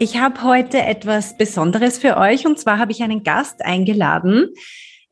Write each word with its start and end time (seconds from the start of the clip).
ich 0.00 0.16
habe 0.16 0.42
heute 0.42 0.80
etwas 0.80 1.36
Besonderes 1.36 1.98
für 1.98 2.16
euch 2.16 2.46
und 2.46 2.58
zwar 2.58 2.78
habe 2.78 2.90
ich 2.90 3.02
einen 3.02 3.22
Gast 3.22 3.62
eingeladen. 3.62 4.48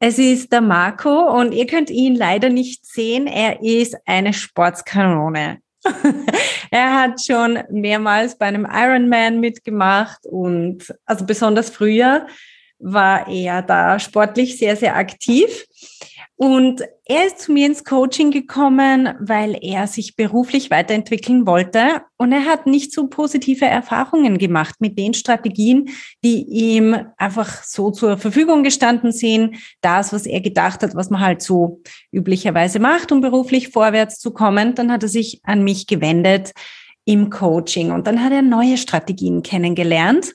Es 0.01 0.19
ist 0.19 0.51
der 0.51 0.63
Marco 0.63 1.31
und 1.39 1.53
ihr 1.53 1.67
könnt 1.67 1.91
ihn 1.91 2.15
leider 2.15 2.49
nicht 2.49 2.87
sehen. 2.87 3.27
Er 3.27 3.63
ist 3.63 3.99
eine 4.07 4.33
Sportskanone. 4.33 5.59
er 6.71 6.95
hat 7.03 7.23
schon 7.23 7.59
mehrmals 7.71 8.39
bei 8.39 8.47
einem 8.47 8.67
Ironman 8.67 9.41
mitgemacht 9.41 10.25
und 10.25 10.95
also 11.05 11.27
besonders 11.27 11.69
früher 11.69 12.27
war 12.79 13.29
er 13.29 13.61
da 13.61 13.99
sportlich 13.99 14.57
sehr, 14.57 14.75
sehr 14.75 14.97
aktiv. 14.97 15.67
Und 16.41 16.83
er 17.05 17.27
ist 17.27 17.41
zu 17.41 17.53
mir 17.53 17.67
ins 17.67 17.83
Coaching 17.83 18.31
gekommen, 18.31 19.13
weil 19.19 19.59
er 19.61 19.89
sich 19.89 20.15
beruflich 20.15 20.71
weiterentwickeln 20.71 21.49
wollte. 21.49 22.03
Und 22.17 22.31
er 22.31 22.45
hat 22.45 22.65
nicht 22.65 22.93
so 22.93 23.09
positive 23.09 23.65
Erfahrungen 23.65 24.39
gemacht 24.39 24.77
mit 24.79 24.97
den 24.97 25.15
Strategien, 25.15 25.91
die 26.23 26.45
ihm 26.45 26.97
einfach 27.17 27.65
so 27.65 27.91
zur 27.91 28.19
Verfügung 28.19 28.63
gestanden 28.63 29.11
sind. 29.11 29.57
Das, 29.81 30.13
was 30.13 30.27
er 30.27 30.41
gedacht 30.41 30.85
hat, 30.85 30.95
was 30.95 31.11
man 31.11 31.23
halt 31.23 31.43
so 31.43 31.83
üblicherweise 32.13 32.79
macht, 32.79 33.11
um 33.11 33.21
beruflich 33.21 33.71
vorwärts 33.71 34.21
zu 34.21 34.31
kommen. 34.31 34.77
Dann 34.77 34.93
hat 34.93 35.03
er 35.03 35.09
sich 35.09 35.41
an 35.43 35.65
mich 35.65 35.89
gewendet 35.89 36.53
im 37.05 37.31
Coaching. 37.31 37.91
Und 37.91 38.07
dann 38.07 38.23
hat 38.23 38.31
er 38.31 38.43
neue 38.43 38.77
Strategien 38.77 39.43
kennengelernt, 39.43 40.35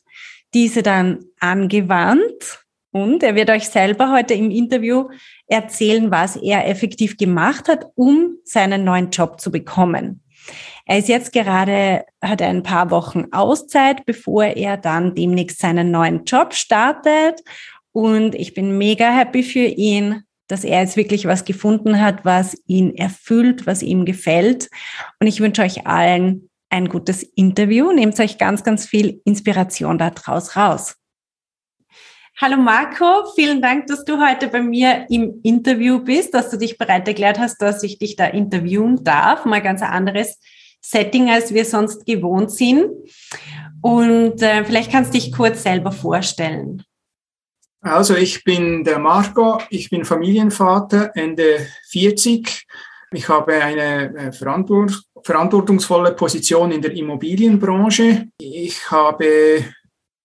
diese 0.53 0.83
dann 0.83 1.23
angewandt 1.39 2.62
und 2.93 3.23
er 3.23 3.35
wird 3.35 3.49
euch 3.49 3.67
selber 3.67 4.11
heute 4.11 4.35
im 4.35 4.51
Interview 4.51 5.09
erzählen, 5.47 6.11
was 6.11 6.35
er 6.35 6.67
effektiv 6.69 7.17
gemacht 7.17 7.67
hat, 7.67 7.87
um 7.95 8.37
seinen 8.45 8.83
neuen 8.83 9.09
Job 9.09 9.41
zu 9.41 9.51
bekommen. 9.51 10.21
Er 10.85 10.99
ist 10.99 11.09
jetzt 11.09 11.33
gerade, 11.33 12.05
hat 12.21 12.41
ein 12.41 12.61
paar 12.61 12.91
Wochen 12.91 13.25
Auszeit, 13.31 14.05
bevor 14.05 14.43
er 14.43 14.77
dann 14.77 15.15
demnächst 15.15 15.59
seinen 15.59 15.89
neuen 15.89 16.23
Job 16.25 16.53
startet. 16.53 17.41
Und 17.93 18.35
ich 18.35 18.53
bin 18.53 18.77
mega 18.77 19.09
happy 19.09 19.41
für 19.41 19.65
ihn, 19.65 20.21
dass 20.47 20.63
er 20.63 20.81
jetzt 20.81 20.95
wirklich 20.95 21.25
was 21.25 21.45
gefunden 21.45 21.99
hat, 21.99 22.25
was 22.25 22.55
ihn 22.67 22.95
erfüllt, 22.95 23.65
was 23.65 23.81
ihm 23.81 24.05
gefällt. 24.05 24.69
Und 25.19 25.25
ich 25.25 25.39
wünsche 25.39 25.63
euch 25.63 25.87
allen 25.87 26.49
ein 26.69 26.89
gutes 26.89 27.23
Interview. 27.23 27.91
Nehmt 27.91 28.19
euch 28.19 28.37
ganz, 28.37 28.63
ganz 28.63 28.85
viel 28.85 29.19
Inspiration 29.25 29.97
daraus 29.97 30.55
raus. 30.55 30.95
Hallo 32.41 32.57
Marco, 32.57 33.31
vielen 33.35 33.61
Dank, 33.61 33.85
dass 33.85 34.03
du 34.05 34.19
heute 34.19 34.47
bei 34.47 34.61
mir 34.61 35.05
im 35.09 35.39
Interview 35.43 35.99
bist, 35.99 36.33
dass 36.33 36.49
du 36.49 36.57
dich 36.57 36.79
bereit 36.79 37.07
erklärt 37.07 37.37
hast, 37.37 37.61
dass 37.61 37.83
ich 37.83 37.99
dich 37.99 38.15
da 38.15 38.25
interviewen 38.25 39.03
darf. 39.03 39.45
Mal 39.45 39.61
ganz 39.61 39.83
ein 39.83 39.91
anderes 39.91 40.39
Setting, 40.81 41.29
als 41.29 41.53
wir 41.53 41.63
sonst 41.63 42.07
gewohnt 42.07 42.51
sind. 42.51 42.85
Und 43.83 44.41
äh, 44.41 44.65
vielleicht 44.65 44.91
kannst 44.91 45.13
du 45.13 45.19
dich 45.19 45.31
kurz 45.31 45.61
selber 45.61 45.91
vorstellen. 45.91 46.83
Also 47.81 48.15
ich 48.15 48.43
bin 48.43 48.83
der 48.83 48.97
Marco, 48.97 49.61
ich 49.69 49.91
bin 49.91 50.03
Familienvater, 50.03 51.11
Ende 51.13 51.67
40. 51.89 52.65
Ich 53.11 53.29
habe 53.29 53.53
eine 53.61 54.15
äh, 54.15 54.31
verantwortungsvolle 54.31 56.13
Position 56.13 56.71
in 56.71 56.81
der 56.81 56.93
Immobilienbranche. 56.93 58.25
Ich 58.39 58.89
habe 58.89 59.65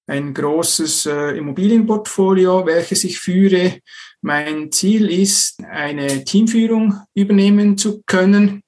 ein 0.08 0.34
großes 0.34 1.06
äh, 1.06 1.38
Immobilienportfolio, 1.38 2.66
welches 2.66 3.04
ich 3.04 3.20
führe. 3.20 3.78
Mein 4.22 4.72
Ziel 4.72 5.08
ist, 5.08 5.62
eine 5.64 6.24
Teamführung 6.24 6.94
übernehmen 7.14 7.78
zu 7.78 8.02
können. 8.06 8.62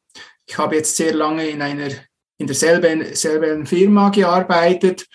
Ich 0.47 0.59
habe 0.59 0.77
jetzt 0.77 0.97
sehr 0.97 1.15
lange 1.15 1.49
in 1.49 1.63
einer 1.63 1.89
in 2.39 2.47
derselben 2.47 3.15
selben 3.15 3.67
Firma 3.67 4.09
gearbeitet 4.09 5.07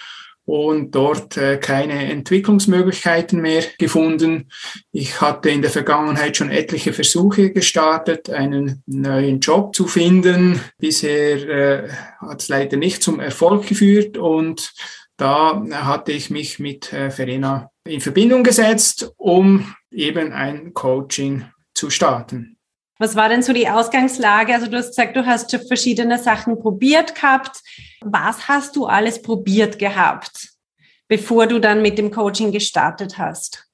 und 0.46 0.94
dort 0.94 1.38
äh, 1.38 1.58
keine 1.58 2.12
Entwicklungsmöglichkeiten 2.12 3.42
mehr 3.42 3.64
gefunden. 3.80 4.50
Ich 4.92 5.20
hatte 5.20 5.50
in 5.50 5.64
der 5.64 5.72
Vergangenheit 5.72 6.38
schon 6.38 6.52
etliche 6.52 6.94
Versuche 6.94 7.52
gestartet, 7.52 8.30
einen 8.30 8.84
neuen 8.86 9.40
Job 9.40 9.76
zu 9.76 9.88
finden. 9.88 10.62
Bisher 10.78 11.50
äh, 11.50 11.90
hat 12.20 12.42
es 12.44 12.48
leider 12.48 12.78
nicht 12.78 13.02
zum 13.02 13.20
Erfolg 13.20 13.68
geführt 13.68 14.18
und 14.18 14.72
da 15.18 15.64
hatte 15.72 16.12
ich 16.12 16.30
mich 16.30 16.60
mit 16.60 16.92
äh, 16.92 17.10
Verena 17.10 17.72
in 17.86 18.02
Verbindung 18.02 18.44
gesetzt, 18.44 19.12
um 19.18 19.76
eben 19.92 20.34
ein 20.34 20.74
Coaching 20.74 21.46
zu 21.74 21.90
starten. 21.90 22.58
Was 22.98 23.16
war 23.16 23.28
denn 23.28 23.44
so 23.44 23.52
die 23.52 23.68
Ausgangslage? 23.68 24.54
Also 24.54 24.68
du 24.68 24.78
hast 24.78 24.90
gesagt, 24.90 25.16
du 25.16 25.26
hast 25.26 25.52
schon 25.52 25.66
verschiedene 25.68 26.18
Sachen 26.18 26.60
probiert 26.60 27.14
gehabt. 27.14 27.62
Was 28.02 28.48
hast 28.48 28.76
du 28.76 28.86
alles 28.86 29.22
probiert 29.22 29.78
gehabt, 29.80 30.50
bevor 31.08 31.48
du 31.48 31.60
dann 31.60 31.82
mit 31.82 31.98
dem 31.98 32.10
Coaching 32.12 32.52
gestartet 32.52 33.18
hast? 33.18 33.65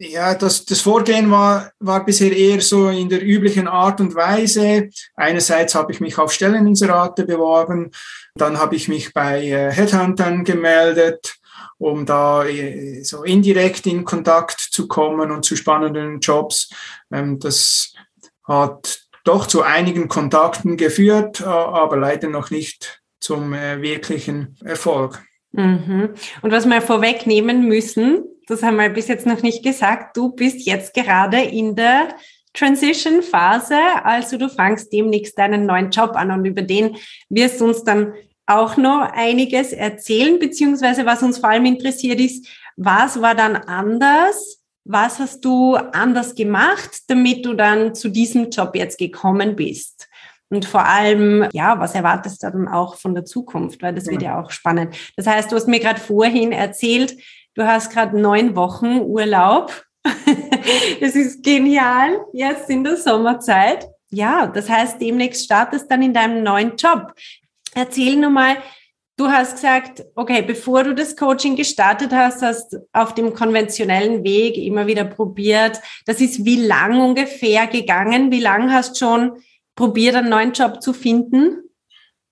Ja, 0.00 0.34
das, 0.36 0.64
das 0.64 0.80
Vorgehen 0.80 1.28
war, 1.30 1.72
war 1.80 2.04
bisher 2.04 2.34
eher 2.34 2.60
so 2.60 2.88
in 2.88 3.08
der 3.08 3.20
üblichen 3.20 3.66
Art 3.66 4.00
und 4.00 4.14
Weise. 4.14 4.90
Einerseits 5.16 5.74
habe 5.74 5.90
ich 5.90 6.00
mich 6.00 6.18
auf 6.18 6.32
Stelleninserate 6.32 7.24
beworben, 7.24 7.90
dann 8.36 8.58
habe 8.58 8.76
ich 8.76 8.86
mich 8.86 9.12
bei 9.12 9.44
äh, 9.44 9.72
Headhuntern 9.72 10.44
gemeldet, 10.44 11.36
um 11.78 12.06
da 12.06 12.44
äh, 12.44 13.02
so 13.02 13.24
indirekt 13.24 13.86
in 13.86 14.04
Kontakt 14.04 14.60
zu 14.60 14.86
kommen 14.86 15.32
und 15.32 15.44
zu 15.44 15.56
spannenden 15.56 16.20
Jobs. 16.20 16.70
Ähm, 17.12 17.40
das 17.40 17.92
hat 18.44 19.00
doch 19.24 19.46
zu 19.46 19.62
einigen 19.62 20.06
Kontakten 20.06 20.76
geführt, 20.76 21.42
aber 21.42 21.96
leider 21.96 22.28
noch 22.28 22.50
nicht 22.50 23.02
zum 23.20 23.52
äh, 23.52 23.82
wirklichen 23.82 24.56
Erfolg. 24.64 25.20
Mhm. 25.52 26.10
Und 26.40 26.52
was 26.52 26.66
wir 26.66 26.80
vorwegnehmen 26.80 27.66
müssen, 27.66 28.24
das 28.48 28.62
haben 28.62 28.76
wir 28.76 28.88
bis 28.88 29.08
jetzt 29.08 29.26
noch 29.26 29.42
nicht 29.42 29.62
gesagt, 29.62 30.16
du 30.16 30.30
bist 30.30 30.66
jetzt 30.66 30.94
gerade 30.94 31.40
in 31.40 31.76
der 31.76 32.08
Transition-Phase, 32.54 33.76
also 34.02 34.38
du 34.38 34.48
fangst 34.48 34.92
demnächst 34.92 35.38
deinen 35.38 35.66
neuen 35.66 35.90
Job 35.90 36.12
an 36.16 36.30
und 36.30 36.44
über 36.44 36.62
den 36.62 36.96
wirst 37.28 37.60
du 37.60 37.66
uns 37.66 37.84
dann 37.84 38.14
auch 38.46 38.76
noch 38.78 39.12
einiges 39.12 39.72
erzählen, 39.72 40.38
beziehungsweise 40.38 41.04
was 41.04 41.22
uns 41.22 41.38
vor 41.38 41.50
allem 41.50 41.66
interessiert 41.66 42.18
ist, 42.18 42.48
was 42.76 43.20
war 43.20 43.34
dann 43.34 43.56
anders? 43.56 44.62
Was 44.84 45.18
hast 45.18 45.44
du 45.44 45.74
anders 45.76 46.34
gemacht, 46.34 47.02
damit 47.08 47.44
du 47.44 47.52
dann 47.52 47.94
zu 47.94 48.08
diesem 48.08 48.48
Job 48.48 48.74
jetzt 48.74 48.96
gekommen 48.96 49.54
bist? 49.54 50.08
Und 50.48 50.64
vor 50.64 50.86
allem, 50.86 51.46
ja, 51.52 51.78
was 51.78 51.94
erwartest 51.94 52.42
du 52.42 52.50
dann 52.50 52.68
auch 52.68 52.96
von 52.96 53.14
der 53.14 53.26
Zukunft? 53.26 53.82
Weil 53.82 53.94
das 53.94 54.06
ja. 54.06 54.12
wird 54.12 54.22
ja 54.22 54.40
auch 54.40 54.50
spannend. 54.50 54.96
Das 55.16 55.26
heißt, 55.26 55.52
du 55.52 55.56
hast 55.56 55.68
mir 55.68 55.80
gerade 55.80 56.00
vorhin 56.00 56.52
erzählt, 56.52 57.18
Du 57.58 57.66
hast 57.66 57.90
gerade 57.90 58.16
neun 58.16 58.54
Wochen 58.54 59.00
Urlaub. 59.00 59.84
das 61.00 61.16
ist 61.16 61.42
genial, 61.42 62.24
jetzt 62.32 62.70
in 62.70 62.84
der 62.84 62.96
Sommerzeit. 62.96 63.88
Ja, 64.10 64.46
das 64.46 64.68
heißt, 64.68 65.00
demnächst 65.00 65.44
startest 65.44 65.90
dann 65.90 66.00
in 66.00 66.14
deinem 66.14 66.44
neuen 66.44 66.76
Job. 66.76 67.12
Erzähl 67.74 68.14
nur 68.14 68.30
mal, 68.30 68.58
du 69.16 69.26
hast 69.26 69.56
gesagt, 69.56 70.04
okay, 70.14 70.42
bevor 70.42 70.84
du 70.84 70.94
das 70.94 71.16
Coaching 71.16 71.56
gestartet 71.56 72.12
hast, 72.12 72.42
hast 72.42 72.76
auf 72.92 73.16
dem 73.16 73.34
konventionellen 73.34 74.22
Weg 74.22 74.56
immer 74.56 74.86
wieder 74.86 75.04
probiert. 75.04 75.80
Das 76.06 76.20
ist 76.20 76.44
wie 76.44 76.64
lang 76.64 77.00
ungefähr 77.00 77.66
gegangen? 77.66 78.30
Wie 78.30 78.40
lang 78.40 78.72
hast 78.72 79.00
schon 79.00 79.32
probiert, 79.74 80.14
einen 80.14 80.28
neuen 80.28 80.52
Job 80.52 80.80
zu 80.80 80.92
finden? 80.92 81.64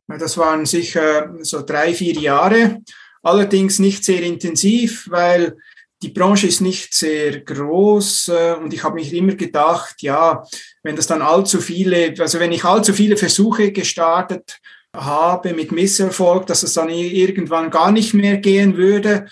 Das 0.06 0.39
waren 0.39 0.67
sicher 0.67 1.35
so 1.41 1.62
drei, 1.62 1.95
vier 1.95 2.15
Jahre 2.15 2.81
allerdings 3.26 3.78
nicht 3.78 4.05
sehr 4.05 4.23
intensiv, 4.23 5.08
weil 5.11 5.56
die 6.02 6.11
Branche 6.11 6.46
ist 6.46 6.61
nicht 6.61 6.94
sehr 6.94 7.40
groß 7.40 8.28
äh, 8.28 8.55
und 8.55 8.73
ich 8.73 8.84
habe 8.84 8.96
mich 8.96 9.12
immer 9.12 9.34
gedacht, 9.34 10.02
ja, 10.02 10.44
wenn 10.82 10.96
das 10.96 11.06
dann 11.06 11.23
allzu 11.23 11.61
viele, 11.61 12.14
also 12.19 12.38
wenn 12.38 12.52
ich 12.52 12.64
allzu 12.64 12.93
viele 12.93 13.17
Versuche 13.17 13.73
gestartet 13.73 14.58
habe 14.94 15.55
mit 15.55 15.73
Misserfolg, 15.73 16.46
dass 16.46 16.62
es 16.62 16.75
dann 16.75 16.88
irgendwann 16.90 17.70
gar 17.70 17.93
nicht 17.93 18.14
mehr 18.14 18.37
gehen 18.38 18.76
würde. 18.76 19.26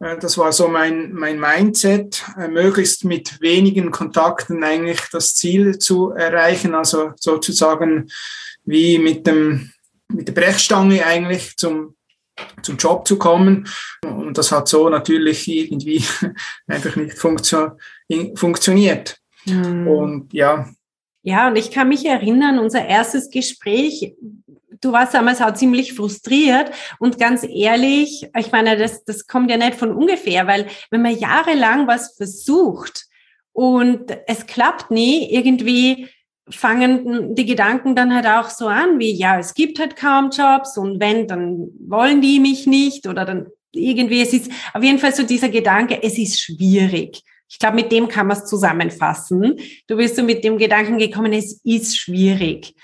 Äh, 0.00 0.16
das 0.18 0.38
war 0.38 0.52
so 0.52 0.68
mein, 0.68 1.12
mein 1.12 1.40
Mindset, 1.40 2.24
äh, 2.38 2.48
möglichst 2.48 3.04
mit 3.04 3.40
wenigen 3.40 3.90
Kontakten 3.90 4.62
eigentlich 4.62 5.00
das 5.10 5.34
Ziel 5.34 5.78
zu 5.78 6.10
erreichen, 6.10 6.74
also 6.74 7.12
sozusagen 7.16 8.08
wie 8.64 8.98
mit 8.98 9.26
dem, 9.26 9.72
mit 10.08 10.28
der 10.28 10.32
Brechstange 10.32 11.04
eigentlich 11.04 11.56
zum 11.56 11.96
zum 12.62 12.76
Job 12.76 13.06
zu 13.06 13.18
kommen. 13.18 13.68
Und 14.02 14.36
das 14.38 14.52
hat 14.52 14.68
so 14.68 14.88
natürlich 14.88 15.48
irgendwie 15.48 16.04
einfach 16.66 16.96
nicht 16.96 17.18
funktio 17.18 17.72
funktioniert. 18.34 19.18
Mhm. 19.46 19.86
Und 19.86 20.32
ja. 20.32 20.68
Ja, 21.22 21.48
und 21.48 21.56
ich 21.56 21.70
kann 21.70 21.88
mich 21.88 22.04
erinnern, 22.04 22.58
unser 22.58 22.86
erstes 22.86 23.30
Gespräch, 23.30 24.14
du 24.80 24.92
warst 24.92 25.14
damals 25.14 25.40
auch 25.40 25.54
ziemlich 25.54 25.94
frustriert 25.94 26.70
und 26.98 27.18
ganz 27.18 27.44
ehrlich, 27.44 28.28
ich 28.36 28.52
meine, 28.52 28.76
das, 28.76 29.04
das 29.04 29.26
kommt 29.26 29.50
ja 29.50 29.56
nicht 29.56 29.74
von 29.74 29.92
ungefähr, 29.92 30.46
weil 30.46 30.66
wenn 30.90 31.00
man 31.00 31.16
jahrelang 31.16 31.86
was 31.86 32.14
versucht 32.16 33.06
und 33.52 34.14
es 34.26 34.46
klappt 34.46 34.90
nie, 34.90 35.32
irgendwie 35.32 36.08
fangen 36.50 37.34
die 37.34 37.46
Gedanken 37.46 37.96
dann 37.96 38.14
halt 38.14 38.26
auch 38.26 38.50
so 38.50 38.68
an, 38.68 38.98
wie, 38.98 39.12
ja, 39.12 39.38
es 39.38 39.54
gibt 39.54 39.78
halt 39.78 39.96
kaum 39.96 40.30
Jobs 40.30 40.76
und 40.76 41.00
wenn, 41.00 41.26
dann 41.26 41.68
wollen 41.86 42.20
die 42.20 42.40
mich 42.40 42.66
nicht 42.66 43.06
oder 43.06 43.24
dann 43.24 43.46
irgendwie, 43.72 44.20
es 44.20 44.32
ist 44.32 44.50
auf 44.72 44.82
jeden 44.82 44.98
Fall 44.98 45.14
so 45.14 45.22
dieser 45.22 45.48
Gedanke, 45.48 46.02
es 46.02 46.18
ist 46.18 46.40
schwierig. 46.40 47.22
Ich 47.48 47.58
glaube, 47.58 47.76
mit 47.76 47.92
dem 47.92 48.08
kann 48.08 48.26
man 48.26 48.36
es 48.36 48.46
zusammenfassen. 48.46 49.58
Du 49.86 49.96
bist 49.96 50.16
so 50.16 50.22
mit 50.22 50.44
dem 50.44 50.58
Gedanken 50.58 50.98
gekommen, 50.98 51.32
es 51.32 51.60
ist 51.64 51.96
schwierig. 51.96 52.74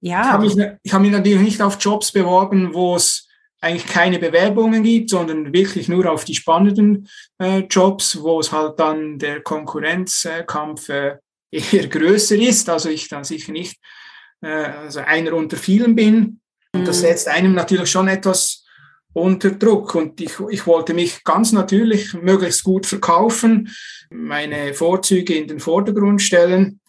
Ja. 0.00 0.22
Ich 0.22 0.28
habe 0.28 0.44
mich, 0.44 0.56
ich 0.82 0.92
hab 0.92 1.02
mich 1.02 1.10
natürlich 1.10 1.40
nicht 1.40 1.62
auf 1.62 1.78
Jobs 1.80 2.12
beworben, 2.12 2.74
wo 2.74 2.96
es 2.96 3.28
eigentlich 3.60 3.86
keine 3.86 4.18
Bewerbungen 4.18 4.82
gibt, 4.82 5.10
sondern 5.10 5.52
wirklich 5.52 5.88
nur 5.88 6.10
auf 6.10 6.24
die 6.24 6.34
spannenden 6.34 7.08
äh, 7.38 7.60
Jobs, 7.70 8.22
wo 8.22 8.40
es 8.40 8.52
halt 8.52 8.78
dann 8.78 9.18
der 9.18 9.40
Konkurrenzkampf 9.40 10.88
äh, 10.88 11.16
eher 11.50 11.86
größer 11.86 12.36
ist, 12.36 12.68
also 12.68 12.88
ich 12.88 13.08
dann 13.08 13.24
sicher 13.24 13.52
nicht 13.52 13.78
äh, 14.40 14.48
also 14.48 15.00
einer 15.00 15.32
unter 15.34 15.56
vielen 15.56 15.94
bin. 15.94 16.40
Und 16.72 16.86
das 16.86 16.98
mhm. 16.98 17.02
setzt 17.02 17.28
einem 17.28 17.54
natürlich 17.54 17.90
schon 17.90 18.08
etwas 18.08 18.64
unter 19.12 19.50
Druck. 19.50 19.94
Und 19.94 20.20
ich, 20.20 20.32
ich 20.50 20.66
wollte 20.66 20.94
mich 20.94 21.24
ganz 21.24 21.52
natürlich 21.52 22.12
möglichst 22.14 22.64
gut 22.64 22.86
verkaufen, 22.86 23.70
meine 24.10 24.74
Vorzüge 24.74 25.34
in 25.34 25.48
den 25.48 25.60
Vordergrund 25.60 26.20
stellen, 26.20 26.80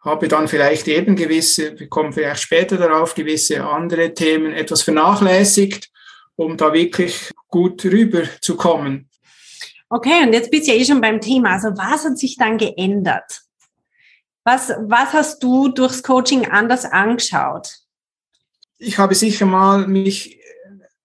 habe 0.00 0.28
dann 0.28 0.48
vielleicht 0.48 0.88
eben 0.88 1.16
gewisse, 1.16 1.78
wir 1.78 1.88
kommen 1.88 2.12
vielleicht 2.12 2.42
später 2.42 2.76
darauf, 2.76 3.14
gewisse 3.14 3.64
andere 3.64 4.14
Themen 4.14 4.52
etwas 4.52 4.82
vernachlässigt, 4.82 5.90
um 6.36 6.56
da 6.56 6.72
wirklich 6.72 7.30
gut 7.48 7.84
rüber 7.84 8.22
zu 8.40 8.56
kommen. 8.56 9.08
Okay, 9.88 10.22
und 10.22 10.32
jetzt 10.32 10.50
bist 10.50 10.68
du 10.68 10.72
ja 10.72 10.78
eh 10.78 10.84
schon 10.84 11.00
beim 11.00 11.20
Thema. 11.20 11.52
Also 11.52 11.68
was 11.70 12.04
hat 12.04 12.16
sich 12.16 12.36
dann 12.36 12.56
geändert? 12.56 13.40
Was, 14.50 14.70
was 14.80 15.12
hast 15.12 15.42
du 15.44 15.68
durchs 15.68 16.02
Coaching 16.02 16.44
anders 16.44 16.84
angeschaut? 16.84 17.68
Ich 18.78 18.98
habe 18.98 19.14
sicher 19.14 19.46
mal 19.46 19.86
mich 19.86 20.40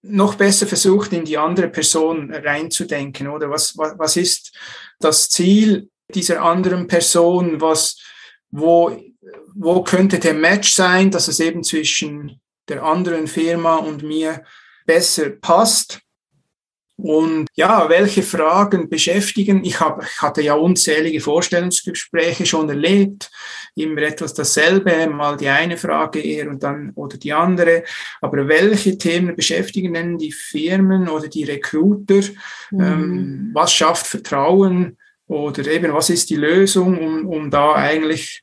noch 0.02 0.34
besser 0.34 0.66
versucht, 0.66 1.12
in 1.12 1.24
die 1.24 1.38
andere 1.38 1.68
Person 1.68 2.34
reinzudenken, 2.34 3.28
oder? 3.28 3.48
Was, 3.48 3.78
was, 3.78 3.96
was 3.98 4.16
ist 4.16 4.52
das 4.98 5.28
Ziel 5.28 5.90
dieser 6.12 6.42
anderen 6.42 6.88
Person? 6.88 7.60
Was, 7.60 8.00
wo, 8.50 9.00
wo 9.54 9.84
könnte 9.84 10.18
der 10.18 10.34
Match 10.34 10.74
sein, 10.74 11.12
dass 11.12 11.28
es 11.28 11.38
eben 11.38 11.62
zwischen 11.62 12.40
der 12.66 12.82
anderen 12.82 13.28
Firma 13.28 13.76
und 13.76 14.02
mir 14.02 14.42
besser 14.86 15.30
passt? 15.30 16.00
Und 16.98 17.48
ja, 17.54 17.88
welche 17.90 18.22
Fragen 18.22 18.88
beschäftigen? 18.88 19.62
Ich, 19.64 19.80
hab, 19.80 20.02
ich 20.02 20.22
hatte 20.22 20.40
ja 20.40 20.54
unzählige 20.54 21.20
Vorstellungsgespräche 21.20 22.46
schon 22.46 22.70
erlebt, 22.70 23.30
immer 23.74 24.00
etwas 24.00 24.32
dasselbe, 24.32 25.06
mal 25.08 25.36
die 25.36 25.48
eine 25.48 25.76
Frage 25.76 26.20
eher 26.20 26.48
und 26.48 26.62
dann 26.62 26.92
oder 26.94 27.18
die 27.18 27.34
andere. 27.34 27.84
Aber 28.22 28.48
welche 28.48 28.96
Themen 28.96 29.36
beschäftigen 29.36 29.92
denn 29.92 30.16
die 30.16 30.32
Firmen 30.32 31.08
oder 31.08 31.28
die 31.28 31.44
Recruiter? 31.44 32.22
Mhm. 32.70 32.80
Ähm, 32.80 33.50
was 33.52 33.74
schafft 33.74 34.06
Vertrauen? 34.06 34.96
Oder 35.28 35.66
eben, 35.66 35.92
was 35.92 36.08
ist 36.08 36.30
die 36.30 36.36
Lösung, 36.36 36.98
um, 36.98 37.26
um 37.26 37.50
da 37.50 37.74
eigentlich 37.74 38.42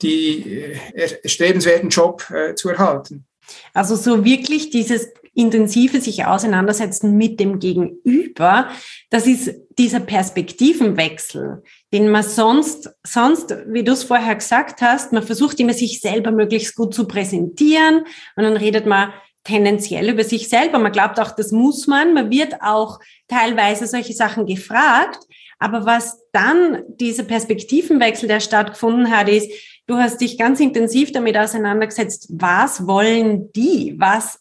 die 0.00 0.62
äh, 0.94 1.18
erstrebenswerten 1.22 1.90
Job 1.90 2.24
äh, 2.30 2.54
zu 2.54 2.70
erhalten? 2.70 3.26
Also 3.74 3.96
so 3.96 4.24
wirklich 4.24 4.70
dieses 4.70 5.08
intensive 5.34 6.00
sich 6.00 6.24
auseinandersetzen 6.24 7.16
mit 7.16 7.40
dem 7.40 7.58
Gegenüber, 7.58 8.68
das 9.10 9.26
ist 9.26 9.54
dieser 9.78 10.00
Perspektivenwechsel, 10.00 11.62
den 11.92 12.08
man 12.08 12.22
sonst, 12.22 12.90
sonst, 13.04 13.54
wie 13.66 13.84
du 13.84 13.92
es 13.92 14.04
vorher 14.04 14.36
gesagt 14.36 14.80
hast, 14.80 15.12
man 15.12 15.22
versucht 15.22 15.58
immer 15.60 15.74
sich 15.74 16.00
selber 16.00 16.30
möglichst 16.30 16.76
gut 16.76 16.94
zu 16.94 17.06
präsentieren 17.06 18.04
und 18.36 18.44
dann 18.44 18.56
redet 18.56 18.86
man 18.86 19.12
tendenziell 19.44 20.08
über 20.08 20.24
sich 20.24 20.48
selber. 20.48 20.78
Man 20.78 20.92
glaubt 20.92 21.20
auch, 21.20 21.30
das 21.30 21.52
muss 21.52 21.86
man. 21.86 22.14
Man 22.14 22.30
wird 22.30 22.62
auch 22.62 22.98
teilweise 23.28 23.86
solche 23.86 24.14
Sachen 24.14 24.46
gefragt. 24.46 25.18
Aber 25.58 25.84
was 25.86 26.18
dann 26.32 26.82
dieser 26.88 27.22
Perspektivenwechsel, 27.24 28.26
der 28.26 28.40
stattgefunden 28.40 29.10
hat, 29.10 29.28
ist, 29.28 29.50
du 29.86 29.96
hast 29.96 30.20
dich 30.20 30.38
ganz 30.38 30.60
intensiv 30.60 31.12
damit 31.12 31.36
auseinandergesetzt, 31.36 32.28
was 32.30 32.86
wollen 32.86 33.52
die? 33.52 33.94
Was 33.98 34.40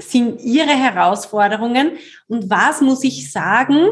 sind 0.00 0.40
Ihre 0.40 0.70
Herausforderungen 0.70 1.92
und 2.28 2.50
was 2.50 2.80
muss 2.80 3.04
ich 3.04 3.30
sagen, 3.30 3.86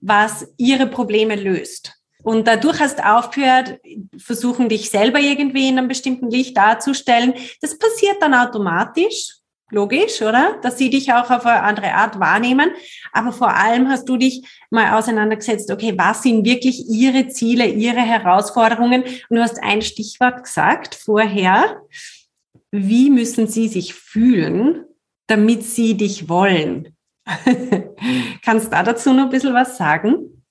was 0.00 0.46
Ihre 0.56 0.86
Probleme 0.86 1.36
löst? 1.36 1.94
Und 2.22 2.46
dadurch 2.46 2.80
hast 2.80 2.98
du 2.98 3.10
aufgehört, 3.10 3.80
versuchen 4.16 4.68
dich 4.68 4.90
selber 4.90 5.18
irgendwie 5.18 5.68
in 5.68 5.78
einem 5.78 5.88
bestimmten 5.88 6.30
Licht 6.30 6.56
darzustellen. 6.56 7.34
Das 7.60 7.76
passiert 7.78 8.16
dann 8.20 8.34
automatisch, 8.34 9.38
logisch, 9.70 10.22
oder? 10.22 10.58
Dass 10.62 10.78
sie 10.78 10.90
dich 10.90 11.12
auch 11.12 11.30
auf 11.30 11.44
eine 11.46 11.62
andere 11.62 11.94
Art 11.94 12.20
wahrnehmen. 12.20 12.70
Aber 13.12 13.32
vor 13.32 13.56
allem 13.56 13.88
hast 13.88 14.08
du 14.08 14.16
dich 14.16 14.46
mal 14.70 14.96
auseinandergesetzt, 14.96 15.70
okay, 15.72 15.94
was 15.96 16.22
sind 16.22 16.44
wirklich 16.44 16.88
ihre 16.88 17.28
Ziele, 17.28 17.66
ihre 17.66 18.00
Herausforderungen? 18.00 19.02
Und 19.02 19.36
du 19.36 19.42
hast 19.42 19.60
ein 19.62 19.82
Stichwort 19.82 20.44
gesagt 20.44 20.94
vorher. 20.94 21.82
Wie 22.70 23.10
müssen 23.10 23.48
sie 23.48 23.68
sich 23.68 23.94
fühlen, 23.94 24.84
damit 25.32 25.64
sie 25.64 25.96
dich 25.96 26.28
wollen. 26.28 26.94
Kannst 28.44 28.66
du 28.66 28.70
da 28.70 28.82
dazu 28.82 29.14
noch 29.14 29.24
ein 29.24 29.30
bisschen 29.30 29.54
was 29.54 29.78
sagen? 29.78 30.44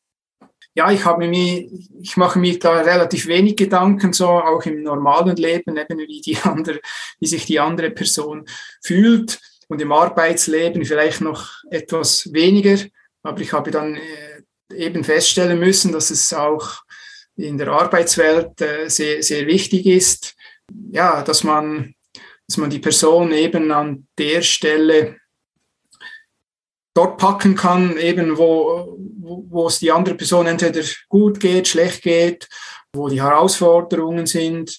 Ja, 0.74 0.90
ich 0.90 1.06
habe 1.06 1.28
mir, 1.28 1.70
ich 2.02 2.18
mache 2.18 2.40
mir 2.40 2.58
da 2.58 2.82
relativ 2.82 3.28
wenig 3.28 3.58
Gedanken, 3.58 4.12
so 4.12 4.28
auch 4.28 4.66
im 4.66 4.82
normalen 4.82 5.36
Leben, 5.36 5.78
eben 5.78 6.00
wie 6.00 6.22
die 6.22 6.38
andere, 6.38 6.80
wie 7.20 7.28
sich 7.28 7.46
die 7.46 7.60
andere 7.60 7.92
Person 7.92 8.46
fühlt 8.82 9.40
und 9.68 9.82
im 9.82 9.92
Arbeitsleben 9.92 10.84
vielleicht 10.84 11.22
noch 11.22 11.50
etwas 11.70 12.34
weniger. 12.34 12.78
Aber 13.22 13.40
ich 13.42 13.54
habe 13.54 13.70
dann 13.70 13.98
äh, 13.98 14.44
eben 14.76 15.04
feststellen 15.04 15.60
müssen, 15.60 15.92
dass 15.92 16.10
es 16.10 16.34
auch 16.34 16.82
in 17.36 17.60
der 17.60 17.68
Arbeitswelt 17.68 18.60
äh, 18.62 18.90
sehr, 18.90 19.22
sehr 19.22 19.46
wichtig 19.46 19.86
ist, 19.86 20.36
ja, 20.92 21.22
dass 21.22 21.44
man 21.44 21.94
dass 22.52 22.58
man 22.58 22.70
die 22.70 22.80
Person 22.80 23.32
eben 23.32 23.72
an 23.72 24.08
der 24.18 24.42
Stelle 24.42 25.16
dort 26.94 27.18
packen 27.18 27.56
kann, 27.56 27.96
eben 27.96 28.38
wo, 28.38 28.98
wo, 29.48 29.68
es 29.68 29.80
die 29.80 29.90
andere 29.90 30.16
Person 30.16 30.48
entweder 30.48 30.82
gut 31.08 31.40
geht, 31.40 31.70
schlecht 31.70 32.02
geht, 32.02 32.50
wo 32.94 33.08
die 33.08 33.22
Herausforderungen 33.22 34.26
sind. 34.26 34.78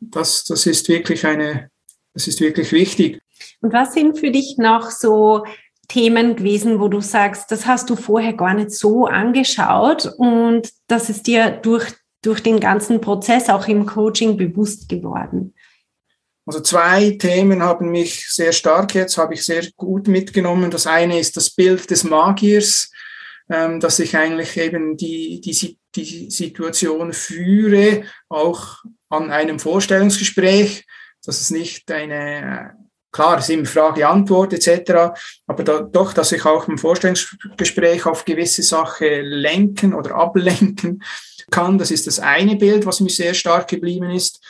Das, 0.00 0.44
das 0.44 0.66
ist 0.66 0.86
wirklich 0.90 1.24
eine, 1.24 1.70
das 2.12 2.28
ist 2.28 2.42
wirklich 2.42 2.72
wichtig. 2.72 3.22
Und 3.62 3.72
was 3.72 3.94
sind 3.94 4.18
für 4.18 4.30
dich 4.30 4.58
noch 4.58 4.90
so 4.90 5.46
Themen 5.88 6.36
gewesen, 6.36 6.78
wo 6.78 6.88
du 6.88 7.00
sagst, 7.00 7.50
das 7.50 7.64
hast 7.64 7.88
du 7.88 7.96
vorher 7.96 8.34
gar 8.34 8.52
nicht 8.52 8.72
so 8.72 9.06
angeschaut 9.06 10.12
und 10.18 10.68
das 10.88 11.08
ist 11.08 11.26
dir 11.26 11.52
durch, 11.52 11.86
durch 12.20 12.42
den 12.42 12.60
ganzen 12.60 13.00
Prozess 13.00 13.48
auch 13.48 13.66
im 13.66 13.86
Coaching 13.86 14.36
bewusst 14.36 14.90
geworden? 14.90 15.54
Also 16.46 16.60
zwei 16.60 17.12
Themen 17.12 17.62
haben 17.62 17.90
mich 17.90 18.28
sehr 18.30 18.52
stark 18.52 18.94
jetzt, 18.94 19.16
habe 19.16 19.34
ich 19.34 19.44
sehr 19.44 19.66
gut 19.76 20.08
mitgenommen. 20.08 20.70
Das 20.70 20.86
eine 20.86 21.18
ist 21.18 21.36
das 21.36 21.50
Bild 21.50 21.90
des 21.90 22.04
Magiers, 22.04 22.90
ähm, 23.48 23.80
dass 23.80 23.98
ich 23.98 24.16
eigentlich 24.16 24.56
eben 24.56 24.96
die, 24.96 25.40
die, 25.40 25.78
die 25.94 26.30
Situation 26.30 27.12
führe, 27.12 28.04
auch 28.28 28.82
an 29.08 29.30
einem 29.30 29.58
Vorstellungsgespräch, 29.58 30.84
dass 31.24 31.40
es 31.40 31.50
nicht 31.50 31.90
eine, 31.90 32.74
klar, 33.10 33.38
es 33.38 33.44
ist 33.44 33.54
immer 33.54 33.64
Frage-Antwort 33.64 34.52
etc., 34.52 35.14
aber 35.46 35.64
da, 35.64 35.80
doch, 35.80 36.12
dass 36.12 36.32
ich 36.32 36.44
auch 36.44 36.68
im 36.68 36.76
Vorstellungsgespräch 36.76 38.04
auf 38.04 38.26
gewisse 38.26 38.62
Sachen 38.62 39.08
lenken 39.22 39.94
oder 39.94 40.16
ablenken 40.16 41.02
kann. 41.50 41.78
Das 41.78 41.90
ist 41.90 42.06
das 42.06 42.20
eine 42.20 42.56
Bild, 42.56 42.84
was 42.84 43.00
mir 43.00 43.10
sehr 43.10 43.32
stark 43.32 43.68
geblieben 43.68 44.10
ist. 44.10 44.43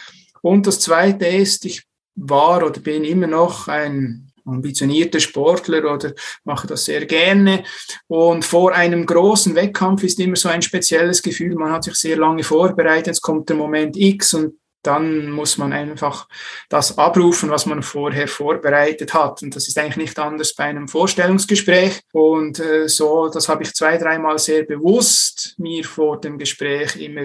Und 0.44 0.66
das 0.66 0.78
Zweite 0.78 1.26
ist, 1.26 1.64
ich 1.64 1.84
war 2.16 2.64
oder 2.66 2.78
bin 2.78 3.02
immer 3.02 3.26
noch 3.26 3.66
ein 3.66 4.30
ambitionierter 4.44 5.18
Sportler 5.18 5.90
oder 5.90 6.12
mache 6.44 6.66
das 6.66 6.84
sehr 6.84 7.06
gerne. 7.06 7.64
Und 8.08 8.44
vor 8.44 8.74
einem 8.74 9.06
großen 9.06 9.54
Wettkampf 9.54 10.02
ist 10.02 10.20
immer 10.20 10.36
so 10.36 10.50
ein 10.50 10.60
spezielles 10.60 11.22
Gefühl. 11.22 11.54
Man 11.54 11.72
hat 11.72 11.84
sich 11.84 11.94
sehr 11.94 12.18
lange 12.18 12.42
vorbereitet, 12.42 13.06
jetzt 13.06 13.22
kommt 13.22 13.48
der 13.48 13.56
Moment 13.56 13.96
X 13.96 14.34
und 14.34 14.56
dann 14.86 15.30
muss 15.30 15.58
man 15.58 15.72
einfach 15.72 16.28
das 16.68 16.98
abrufen, 16.98 17.50
was 17.50 17.66
man 17.66 17.82
vorher 17.82 18.28
vorbereitet 18.28 19.14
hat. 19.14 19.42
Und 19.42 19.56
das 19.56 19.68
ist 19.68 19.78
eigentlich 19.78 19.96
nicht 19.96 20.18
anders 20.18 20.54
bei 20.54 20.64
einem 20.64 20.88
Vorstellungsgespräch. 20.88 22.00
Und 22.12 22.60
äh, 22.60 22.88
so, 22.88 23.28
das 23.28 23.48
habe 23.48 23.62
ich 23.62 23.74
zwei, 23.74 23.96
dreimal 23.96 24.38
sehr 24.38 24.64
bewusst 24.64 25.54
mir 25.58 25.84
vor 25.84 26.20
dem 26.20 26.38
Gespräch 26.38 26.96
immer 26.96 27.24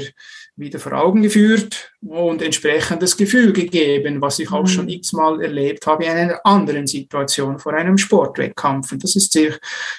wieder 0.56 0.80
vor 0.80 0.94
Augen 0.94 1.22
geführt 1.22 1.92
und 2.02 2.42
entsprechendes 2.42 3.16
Gefühl 3.16 3.54
gegeben, 3.54 4.22
was 4.22 4.40
ich 4.40 4.52
auch 4.52 4.68
schon 4.68 4.86
mhm. 4.86 4.92
x-mal 4.92 5.42
erlebt 5.42 5.88
habe 5.88 6.04
in 6.04 6.12
einer 6.12 6.46
anderen 6.46 6.86
Situation 6.86 7.60
vor 7.60 7.74
einem 7.74 7.98
Sportwettkampf. 7.98 8.92
Und 8.92 9.04
das 9.04 9.16
ist 9.16 9.38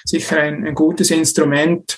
sicher 0.05 0.39
ein, 0.39 0.65
ein 0.65 0.75
gutes 0.75 1.09
Instrument, 1.11 1.97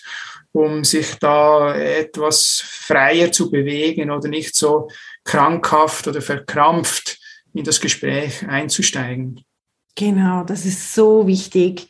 um 0.53 0.83
sich 0.83 1.15
da 1.15 1.75
etwas 1.75 2.63
freier 2.65 3.31
zu 3.31 3.51
bewegen 3.51 4.12
oder 4.12 4.29
nicht 4.29 4.55
so 4.55 4.88
krankhaft 5.25 6.07
oder 6.07 6.22
verkrampft 6.22 7.19
in 7.53 7.63
das 7.63 7.81
Gespräch 7.81 8.48
einzusteigen. 8.48 9.43
Genau, 9.95 10.43
das 10.43 10.65
ist 10.65 10.93
so 10.93 11.27
wichtig. 11.27 11.89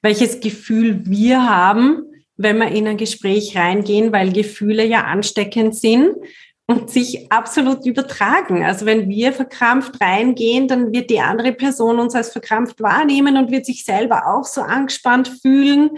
Welches 0.00 0.40
Gefühl 0.40 1.02
wir 1.04 1.48
haben, 1.48 2.02
wenn 2.36 2.58
wir 2.58 2.68
in 2.68 2.86
ein 2.86 2.96
Gespräch 2.96 3.56
reingehen, 3.56 4.12
weil 4.12 4.32
Gefühle 4.32 4.84
ja 4.84 5.04
ansteckend 5.04 5.76
sind 5.76 6.14
und 6.66 6.90
sich 6.90 7.30
absolut 7.30 7.84
übertragen. 7.84 8.64
Also 8.64 8.86
wenn 8.86 9.08
wir 9.08 9.32
verkrampft 9.32 10.00
reingehen, 10.00 10.66
dann 10.66 10.92
wird 10.92 11.10
die 11.10 11.20
andere 11.20 11.52
Person 11.52 11.98
uns 11.98 12.14
als 12.14 12.32
verkrampft 12.32 12.80
wahrnehmen 12.80 13.36
und 13.36 13.50
wird 13.50 13.66
sich 13.66 13.84
selber 13.84 14.26
auch 14.26 14.44
so 14.44 14.62
angespannt 14.62 15.28
fühlen. 15.42 15.90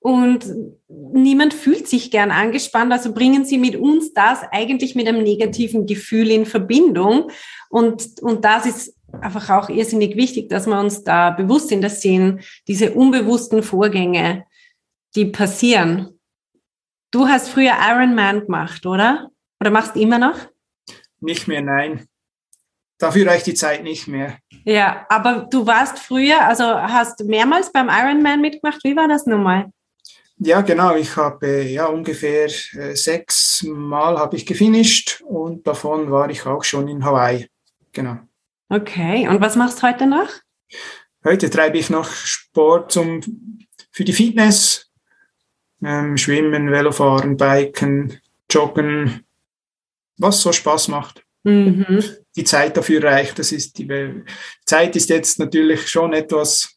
Und 0.00 0.46
niemand 0.88 1.52
fühlt 1.52 1.88
sich 1.88 2.10
gern 2.10 2.30
angespannt, 2.30 2.92
also 2.92 3.12
bringen 3.12 3.44
Sie 3.44 3.58
mit 3.58 3.76
uns 3.76 4.12
das 4.12 4.40
eigentlich 4.52 4.94
mit 4.94 5.08
einem 5.08 5.22
negativen 5.22 5.86
Gefühl 5.86 6.30
in 6.30 6.46
Verbindung. 6.46 7.30
Und, 7.70 8.22
und 8.22 8.44
das 8.44 8.66
ist 8.66 8.94
einfach 9.20 9.50
auch 9.50 9.68
irrsinnig 9.68 10.16
wichtig, 10.16 10.48
dass 10.48 10.66
wir 10.66 10.78
uns 10.78 11.02
da 11.02 11.30
bewusst 11.30 11.68
sind, 11.68 11.82
das 11.82 12.00
sind 12.02 12.44
diese 12.68 12.92
unbewussten 12.92 13.62
Vorgänge, 13.62 14.44
die 15.14 15.26
passieren. 15.26 16.18
Du 17.10 17.26
hast 17.26 17.48
früher 17.48 17.72
Ironman 17.88 18.42
gemacht, 18.42 18.84
oder? 18.86 19.30
Oder 19.60 19.70
machst 19.70 19.96
du 19.96 20.00
immer 20.00 20.18
noch? 20.18 20.38
Nicht 21.20 21.48
mehr, 21.48 21.62
nein. 21.62 22.06
Dafür 22.98 23.26
reicht 23.26 23.46
die 23.46 23.54
Zeit 23.54 23.82
nicht 23.82 24.06
mehr. 24.08 24.38
Ja, 24.64 25.06
aber 25.08 25.46
du 25.50 25.66
warst 25.66 25.98
früher, 25.98 26.42
also 26.42 26.64
hast 26.64 27.22
mehrmals 27.24 27.70
beim 27.70 27.88
Ironman 27.88 28.40
mitgemacht. 28.40 28.82
Wie 28.84 28.96
war 28.96 29.08
das 29.08 29.26
nun 29.26 29.42
mal? 29.42 29.70
Ja, 30.38 30.60
genau. 30.60 30.94
Ich 30.96 31.16
habe 31.16 31.62
ja 31.62 31.86
ungefähr 31.86 32.46
äh, 32.46 32.94
sechs 32.94 33.64
Mal 33.66 34.18
habe 34.18 34.36
ich 34.36 34.44
gefinisht 34.44 35.22
und 35.26 35.66
davon 35.66 36.10
war 36.10 36.28
ich 36.28 36.44
auch 36.44 36.62
schon 36.62 36.88
in 36.88 37.04
Hawaii. 37.04 37.48
Genau. 37.92 38.18
Okay. 38.68 39.28
Und 39.28 39.40
was 39.40 39.56
machst 39.56 39.82
du 39.82 39.86
heute 39.86 40.06
noch? 40.06 40.28
Heute 41.24 41.48
treibe 41.48 41.78
ich 41.78 41.88
noch 41.88 42.10
Sport 42.10 42.92
zum, 42.92 43.20
für 43.90 44.04
die 44.04 44.12
Fitness. 44.12 44.90
Ähm, 45.82 46.16
Schwimmen, 46.16 46.70
Velofahren, 46.70 47.36
Biken, 47.36 48.20
Joggen, 48.50 49.24
was 50.18 50.40
so 50.40 50.52
Spaß 50.52 50.88
macht. 50.88 51.24
Mhm. 51.44 52.02
Die 52.34 52.44
Zeit 52.44 52.76
dafür 52.76 53.02
reicht. 53.04 53.38
Das 53.38 53.52
ist 53.52 53.78
die 53.78 54.24
Zeit 54.64 54.96
ist 54.96 55.10
jetzt 55.10 55.38
natürlich 55.38 55.88
schon 55.88 56.12
etwas 56.12 56.75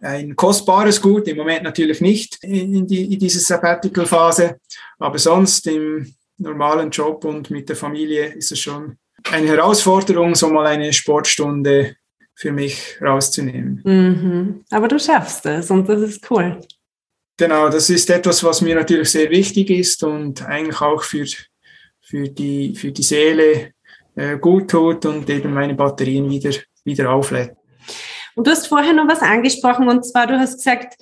ein 0.00 0.34
kostbares 0.34 1.00
Gut, 1.00 1.28
im 1.28 1.36
Moment 1.36 1.62
natürlich 1.62 2.00
nicht 2.00 2.42
in, 2.42 2.86
die, 2.86 3.12
in 3.12 3.18
diese 3.18 3.40
Sabbatical-Phase, 3.40 4.58
aber 4.98 5.18
sonst 5.18 5.66
im 5.66 6.14
normalen 6.38 6.90
Job 6.90 7.24
und 7.24 7.50
mit 7.50 7.68
der 7.68 7.76
Familie 7.76 8.26
ist 8.26 8.52
es 8.52 8.60
schon 8.60 8.96
eine 9.30 9.48
Herausforderung, 9.48 10.34
so 10.34 10.48
mal 10.48 10.66
eine 10.66 10.92
Sportstunde 10.92 11.96
für 12.34 12.52
mich 12.52 12.96
rauszunehmen. 13.02 13.82
Mhm. 13.84 14.64
Aber 14.70 14.88
du 14.88 14.98
schaffst 14.98 15.44
es 15.44 15.70
und 15.70 15.88
das 15.88 16.00
ist 16.00 16.30
cool. 16.30 16.58
Genau, 17.36 17.68
das 17.68 17.90
ist 17.90 18.08
etwas, 18.10 18.42
was 18.44 18.60
mir 18.62 18.74
natürlich 18.74 19.10
sehr 19.10 19.30
wichtig 19.30 19.70
ist 19.70 20.02
und 20.02 20.42
eigentlich 20.42 20.80
auch 20.80 21.02
für, 21.02 21.26
für, 22.00 22.28
die, 22.28 22.74
für 22.74 22.92
die 22.92 23.02
Seele 23.02 23.72
äh, 24.14 24.38
gut 24.38 24.70
tut 24.70 25.04
und 25.06 25.28
eben 25.28 25.52
meine 25.52 25.74
Batterien 25.74 26.28
wieder, 26.28 26.50
wieder 26.84 27.10
auflädt. 27.10 27.52
Und 28.34 28.46
du 28.46 28.50
hast 28.50 28.66
vorher 28.66 28.92
noch 28.92 29.08
was 29.08 29.22
angesprochen 29.22 29.88
und 29.88 30.04
zwar, 30.04 30.26
du 30.26 30.38
hast 30.38 30.56
gesagt, 30.56 30.96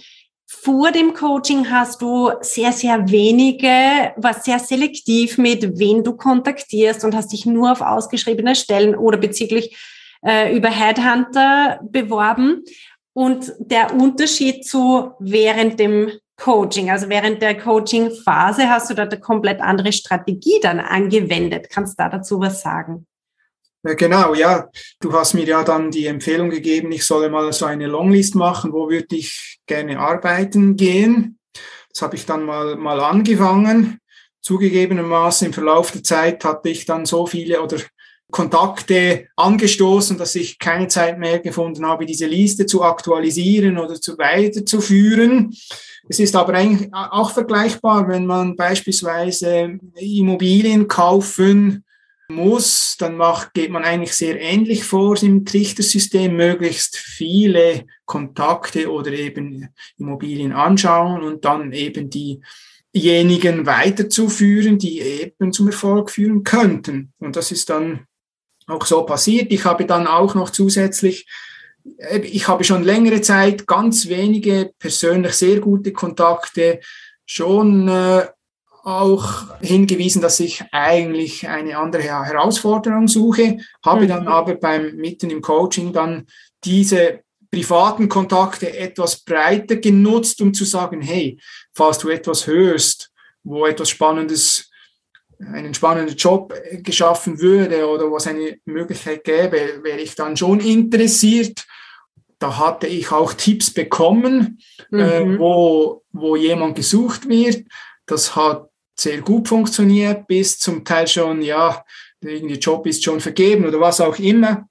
vor 0.50 0.92
dem 0.92 1.12
Coaching 1.12 1.70
hast 1.70 2.00
du 2.00 2.30
sehr, 2.40 2.72
sehr 2.72 3.10
wenige, 3.10 4.12
was 4.16 4.44
sehr 4.44 4.58
selektiv 4.58 5.36
mit 5.36 5.78
wen 5.78 6.02
du 6.02 6.16
kontaktierst 6.16 7.04
und 7.04 7.14
hast 7.14 7.32
dich 7.32 7.44
nur 7.44 7.72
auf 7.72 7.82
ausgeschriebene 7.82 8.54
Stellen 8.54 8.94
oder 8.94 9.18
bezüglich 9.18 9.76
äh, 10.24 10.56
über 10.56 10.70
Headhunter 10.70 11.80
beworben. 11.82 12.64
Und 13.12 13.52
der 13.58 13.94
Unterschied 13.94 14.64
zu 14.64 15.12
während 15.18 15.78
dem 15.78 16.12
Coaching, 16.36 16.90
also 16.90 17.08
während 17.08 17.42
der 17.42 17.58
Coaching-Phase 17.58 18.70
hast 18.70 18.88
du 18.88 18.94
da 18.94 19.02
eine 19.02 19.20
komplett 19.20 19.60
andere 19.60 19.92
Strategie 19.92 20.60
dann 20.62 20.80
angewendet. 20.80 21.68
Kannst 21.68 21.98
du 21.98 22.04
da 22.04 22.08
dazu 22.08 22.40
was 22.40 22.62
sagen? 22.62 23.06
Genau, 23.82 24.34
ja. 24.34 24.68
Du 25.00 25.12
hast 25.12 25.34
mir 25.34 25.44
ja 25.44 25.62
dann 25.62 25.90
die 25.90 26.06
Empfehlung 26.06 26.50
gegeben, 26.50 26.90
ich 26.92 27.04
solle 27.04 27.30
mal 27.30 27.52
so 27.52 27.64
eine 27.64 27.86
Longlist 27.86 28.34
machen, 28.34 28.72
wo 28.72 28.88
würde 28.88 29.16
ich 29.16 29.60
gerne 29.66 29.98
arbeiten 29.98 30.76
gehen. 30.76 31.38
Das 31.92 32.02
habe 32.02 32.16
ich 32.16 32.26
dann 32.26 32.44
mal, 32.44 32.76
mal 32.76 33.00
angefangen. 33.00 33.98
Zugegebenermaßen 34.40 35.48
im 35.48 35.52
Verlauf 35.52 35.92
der 35.92 36.02
Zeit 36.02 36.44
hatte 36.44 36.68
ich 36.68 36.86
dann 36.86 37.06
so 37.06 37.26
viele 37.26 37.62
oder 37.62 37.78
Kontakte 38.30 39.28
angestoßen, 39.36 40.18
dass 40.18 40.34
ich 40.34 40.58
keine 40.58 40.88
Zeit 40.88 41.18
mehr 41.18 41.38
gefunden 41.38 41.86
habe, 41.86 42.04
diese 42.04 42.26
Liste 42.26 42.66
zu 42.66 42.82
aktualisieren 42.82 43.78
oder 43.78 43.94
zu 44.00 44.18
weiterzuführen. 44.18 45.54
Es 46.08 46.18
ist 46.18 46.36
aber 46.36 46.54
eigentlich 46.54 46.90
auch 46.92 47.30
vergleichbar, 47.30 48.06
wenn 48.08 48.26
man 48.26 48.54
beispielsweise 48.54 49.78
Immobilien 49.96 50.88
kaufen 50.88 51.84
muss, 52.30 52.96
dann 52.98 53.16
macht, 53.16 53.54
geht 53.54 53.70
man 53.70 53.84
eigentlich 53.84 54.12
sehr 54.12 54.40
ähnlich 54.40 54.84
vor 54.84 55.20
im 55.22 55.44
Trichtersystem, 55.44 56.34
möglichst 56.36 56.96
viele 56.96 57.86
Kontakte 58.04 58.90
oder 58.90 59.12
eben 59.12 59.68
Immobilien 59.96 60.52
anschauen 60.52 61.22
und 61.22 61.44
dann 61.44 61.72
eben 61.72 62.10
diejenigen 62.92 63.66
weiterzuführen, 63.66 64.78
die 64.78 65.00
eben 65.00 65.52
zum 65.52 65.68
Erfolg 65.68 66.10
führen 66.10 66.44
könnten. 66.44 67.12
Und 67.18 67.36
das 67.36 67.50
ist 67.50 67.70
dann 67.70 68.06
auch 68.66 68.84
so 68.84 69.04
passiert. 69.04 69.50
Ich 69.52 69.64
habe 69.64 69.86
dann 69.86 70.06
auch 70.06 70.34
noch 70.34 70.50
zusätzlich 70.50 71.26
ich 72.22 72.48
habe 72.48 72.64
schon 72.64 72.84
längere 72.84 73.20
Zeit 73.20 73.66
ganz 73.66 74.08
wenige 74.08 74.72
persönlich 74.78 75.32
sehr 75.32 75.60
gute 75.60 75.92
Kontakte, 75.92 76.80
schon 77.24 77.88
äh, 77.88 78.26
auch 78.88 79.60
hingewiesen, 79.60 80.22
dass 80.22 80.40
ich 80.40 80.64
eigentlich 80.72 81.46
eine 81.46 81.76
andere 81.76 82.04
Herausforderung 82.04 83.06
suche, 83.06 83.58
habe 83.84 84.04
mhm. 84.04 84.08
dann 84.08 84.28
aber 84.28 84.54
beim 84.54 84.96
mitten 84.96 85.28
im 85.28 85.42
Coaching 85.42 85.92
dann 85.92 86.26
diese 86.64 87.20
privaten 87.50 88.08
Kontakte 88.08 88.74
etwas 88.76 89.20
breiter 89.20 89.76
genutzt, 89.76 90.40
um 90.40 90.54
zu 90.54 90.64
sagen, 90.64 91.02
hey, 91.02 91.38
falls 91.74 91.98
du 91.98 92.08
etwas 92.08 92.46
hörst, 92.46 93.10
wo 93.44 93.66
etwas 93.66 93.90
Spannendes, 93.90 94.70
einen 95.38 95.74
spannenden 95.74 96.16
Job 96.16 96.54
geschaffen 96.82 97.40
würde 97.40 97.86
oder 97.86 98.10
was 98.10 98.26
eine 98.26 98.56
Möglichkeit 98.64 99.22
gäbe, 99.22 99.80
wäre 99.82 100.00
ich 100.00 100.14
dann 100.14 100.36
schon 100.36 100.60
interessiert. 100.60 101.66
Da 102.38 102.56
hatte 102.56 102.86
ich 102.86 103.12
auch 103.12 103.34
Tipps 103.34 103.72
bekommen, 103.72 104.60
äh, 104.92 105.24
mhm. 105.24 105.34
äh, 105.34 105.38
wo, 105.38 106.04
wo 106.12 106.36
jemand 106.36 106.76
gesucht 106.76 107.28
wird. 107.28 107.66
Das 108.06 108.34
hat 108.34 108.68
sehr 108.98 109.20
gut 109.20 109.48
funktioniert, 109.48 110.26
bis 110.26 110.58
zum 110.58 110.84
Teil 110.84 111.06
schon, 111.06 111.42
ja, 111.42 111.84
der 112.22 112.40
Job 112.56 112.86
ist 112.86 113.04
schon 113.04 113.20
vergeben 113.20 113.66
oder 113.66 113.80
was 113.80 114.00
auch 114.00 114.18
immer. 114.18 114.68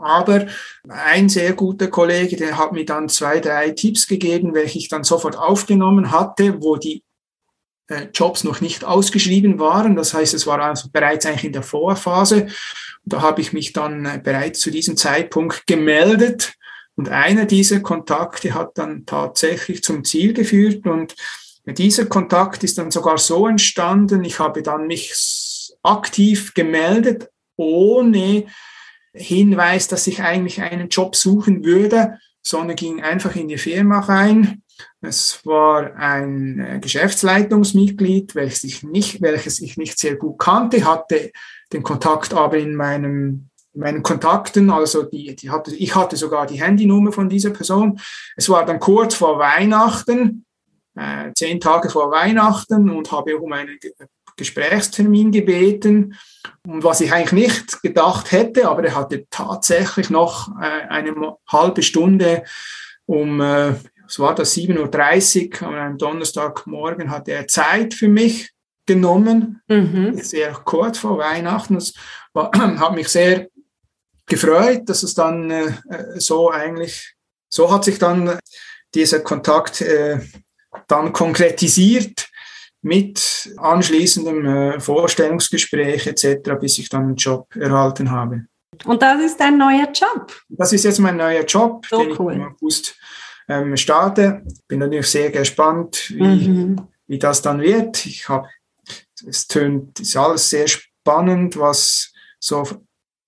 Aber 0.00 0.46
ein 0.88 1.28
sehr 1.28 1.52
guter 1.52 1.86
Kollege, 1.86 2.36
der 2.36 2.58
hat 2.58 2.72
mir 2.72 2.84
dann 2.84 3.08
zwei, 3.08 3.38
drei 3.38 3.70
Tipps 3.70 4.08
gegeben, 4.08 4.52
welche 4.52 4.78
ich 4.78 4.88
dann 4.88 5.04
sofort 5.04 5.36
aufgenommen 5.36 6.10
hatte, 6.10 6.60
wo 6.60 6.76
die 6.76 7.04
äh, 7.88 8.08
Jobs 8.12 8.42
noch 8.42 8.60
nicht 8.60 8.84
ausgeschrieben 8.84 9.60
waren. 9.60 9.94
Das 9.94 10.12
heißt, 10.12 10.34
es 10.34 10.46
war 10.46 10.60
also 10.60 10.88
bereits 10.92 11.26
eigentlich 11.26 11.44
in 11.44 11.52
der 11.52 11.62
Vorphase. 11.62 12.44
Und 12.44 13.12
da 13.12 13.22
habe 13.22 13.40
ich 13.40 13.52
mich 13.52 13.72
dann 13.72 14.04
äh, 14.06 14.20
bereits 14.22 14.58
zu 14.60 14.72
diesem 14.72 14.96
Zeitpunkt 14.96 15.66
gemeldet. 15.66 16.54
Und 16.96 17.08
einer 17.08 17.44
dieser 17.44 17.80
Kontakte 17.80 18.54
hat 18.54 18.76
dann 18.78 19.06
tatsächlich 19.06 19.84
zum 19.84 20.04
Ziel 20.04 20.32
geführt. 20.32 20.84
Und 20.86 21.14
dieser 21.66 22.06
Kontakt 22.06 22.64
ist 22.64 22.78
dann 22.78 22.90
sogar 22.90 23.18
so 23.18 23.46
entstanden, 23.46 24.24
ich 24.24 24.38
habe 24.38 24.62
dann 24.62 24.86
mich 24.86 25.72
aktiv 25.82 26.54
gemeldet, 26.54 27.30
ohne 27.56 28.46
Hinweis, 29.14 29.88
dass 29.88 30.06
ich 30.06 30.22
eigentlich 30.22 30.60
einen 30.60 30.88
Job 30.88 31.14
suchen 31.14 31.64
würde, 31.64 32.18
sondern 32.42 32.76
ging 32.76 33.02
einfach 33.02 33.36
in 33.36 33.48
die 33.48 33.58
Firma 33.58 34.00
rein. 34.00 34.62
Es 35.00 35.44
war 35.44 35.94
ein 35.96 36.58
äh, 36.58 36.78
Geschäftsleitungsmitglied, 36.80 38.34
welches 38.34 38.64
ich 38.64 38.82
nicht, 38.82 39.20
welches 39.20 39.60
ich 39.60 39.76
nicht 39.76 39.98
sehr 39.98 40.16
gut 40.16 40.38
kannte, 40.38 40.84
hatte 40.84 41.30
den 41.72 41.82
Kontakt 41.82 42.34
aber 42.34 42.58
in 42.58 42.74
meinem 42.74 43.48
meinen 43.74 44.02
Kontakten, 44.02 44.70
also 44.70 45.04
die, 45.04 45.34
die 45.34 45.50
hatte, 45.50 45.74
ich 45.74 45.94
hatte 45.94 46.16
sogar 46.16 46.46
die 46.46 46.60
Handynummer 46.60 47.10
von 47.10 47.30
dieser 47.30 47.50
Person. 47.50 47.98
Es 48.36 48.50
war 48.50 48.66
dann 48.66 48.78
kurz 48.78 49.14
vor 49.14 49.38
Weihnachten, 49.38 50.44
äh, 50.96 51.32
zehn 51.34 51.60
Tage 51.60 51.90
vor 51.90 52.10
Weihnachten 52.10 52.90
und 52.90 53.10
habe 53.12 53.38
um 53.38 53.52
einen 53.52 53.78
Gesprächstermin 54.36 55.30
gebeten. 55.30 56.16
Und 56.66 56.84
was 56.84 57.00
ich 57.00 57.12
eigentlich 57.12 57.48
nicht 57.50 57.82
gedacht 57.82 58.32
hätte, 58.32 58.68
aber 58.68 58.84
er 58.84 58.94
hatte 58.94 59.26
tatsächlich 59.30 60.10
noch 60.10 60.48
äh, 60.60 60.88
eine 60.88 61.14
halbe 61.48 61.82
Stunde 61.82 62.44
um, 63.06 63.40
äh, 63.40 63.74
was 64.04 64.18
war 64.18 64.34
das, 64.34 64.56
7.30 64.56 65.62
Uhr 65.62 65.68
an 65.68 65.74
einem 65.74 65.98
Donnerstagmorgen 65.98 67.10
hatte 67.10 67.32
er 67.32 67.48
Zeit 67.48 67.94
für 67.94 68.08
mich 68.08 68.50
genommen, 68.86 69.60
mhm. 69.68 70.14
sehr 70.14 70.52
kurz 70.52 70.98
vor 70.98 71.18
Weihnachten. 71.18 71.74
Das 71.74 71.92
war, 72.32 72.50
hat 72.78 72.94
mich 72.94 73.08
sehr 73.08 73.48
gefreut, 74.26 74.82
dass 74.86 75.02
es 75.02 75.14
dann 75.14 75.50
äh, 75.50 75.72
so 76.16 76.50
eigentlich, 76.50 77.14
so 77.48 77.72
hat 77.72 77.84
sich 77.84 77.98
dann 77.98 78.38
dieser 78.94 79.20
Kontakt 79.20 79.80
äh, 79.80 80.20
dann 80.88 81.12
konkretisiert 81.12 82.28
mit 82.82 83.54
anschließendem 83.58 84.46
äh, 84.46 84.80
Vorstellungsgespräch 84.80 86.06
etc., 86.06 86.52
bis 86.60 86.78
ich 86.78 86.88
dann 86.88 87.02
einen 87.02 87.16
Job 87.16 87.54
erhalten 87.54 88.10
habe. 88.10 88.46
Und 88.84 89.02
das 89.02 89.22
ist 89.22 89.38
dein 89.38 89.58
neuer 89.58 89.88
Job? 89.92 90.32
Das 90.48 90.72
ist 90.72 90.84
jetzt 90.84 90.98
mein 90.98 91.16
neuer 91.16 91.44
Job, 91.44 91.86
so 91.88 92.02
den 92.02 92.18
cool. 92.18 92.32
ich 92.32 92.38
im 92.38 92.44
August 92.46 92.96
ähm, 93.48 93.76
starte. 93.76 94.42
Bin 94.66 94.80
natürlich 94.80 95.06
sehr 95.06 95.30
gespannt, 95.30 96.10
wie, 96.10 96.48
mhm. 96.48 96.88
wie 97.06 97.18
das 97.18 97.42
dann 97.42 97.60
wird. 97.60 98.04
Ich 98.06 98.28
habe, 98.28 98.48
es 99.26 99.46
tönt, 99.46 100.00
ist 100.00 100.16
alles 100.16 100.50
sehr 100.50 100.66
spannend, 100.66 101.56
was 101.56 102.12
so 102.40 102.66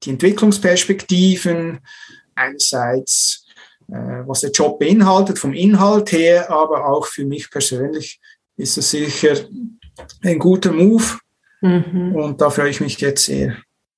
die 0.03 0.11
Entwicklungsperspektiven, 0.11 1.81
einerseits 2.35 3.44
was 3.89 4.41
der 4.41 4.51
Job 4.51 4.79
beinhaltet, 4.79 5.39
vom 5.39 5.53
Inhalt 5.53 6.13
her, 6.13 6.51
aber 6.51 6.87
auch 6.87 7.07
für 7.07 7.25
mich 7.25 7.51
persönlich 7.51 8.21
ist 8.57 8.79
es 8.79 8.91
sicher 8.91 9.37
ein 10.23 10.39
guter 10.39 10.73
Move. 10.73 11.05
Mhm. 11.61 12.15
Und 12.15 12.41
da 12.41 12.51
freue 12.51 12.71
ich 12.71 12.81
mich 12.81 13.01
jetzt 13.01 13.25
sehr. 13.25 13.57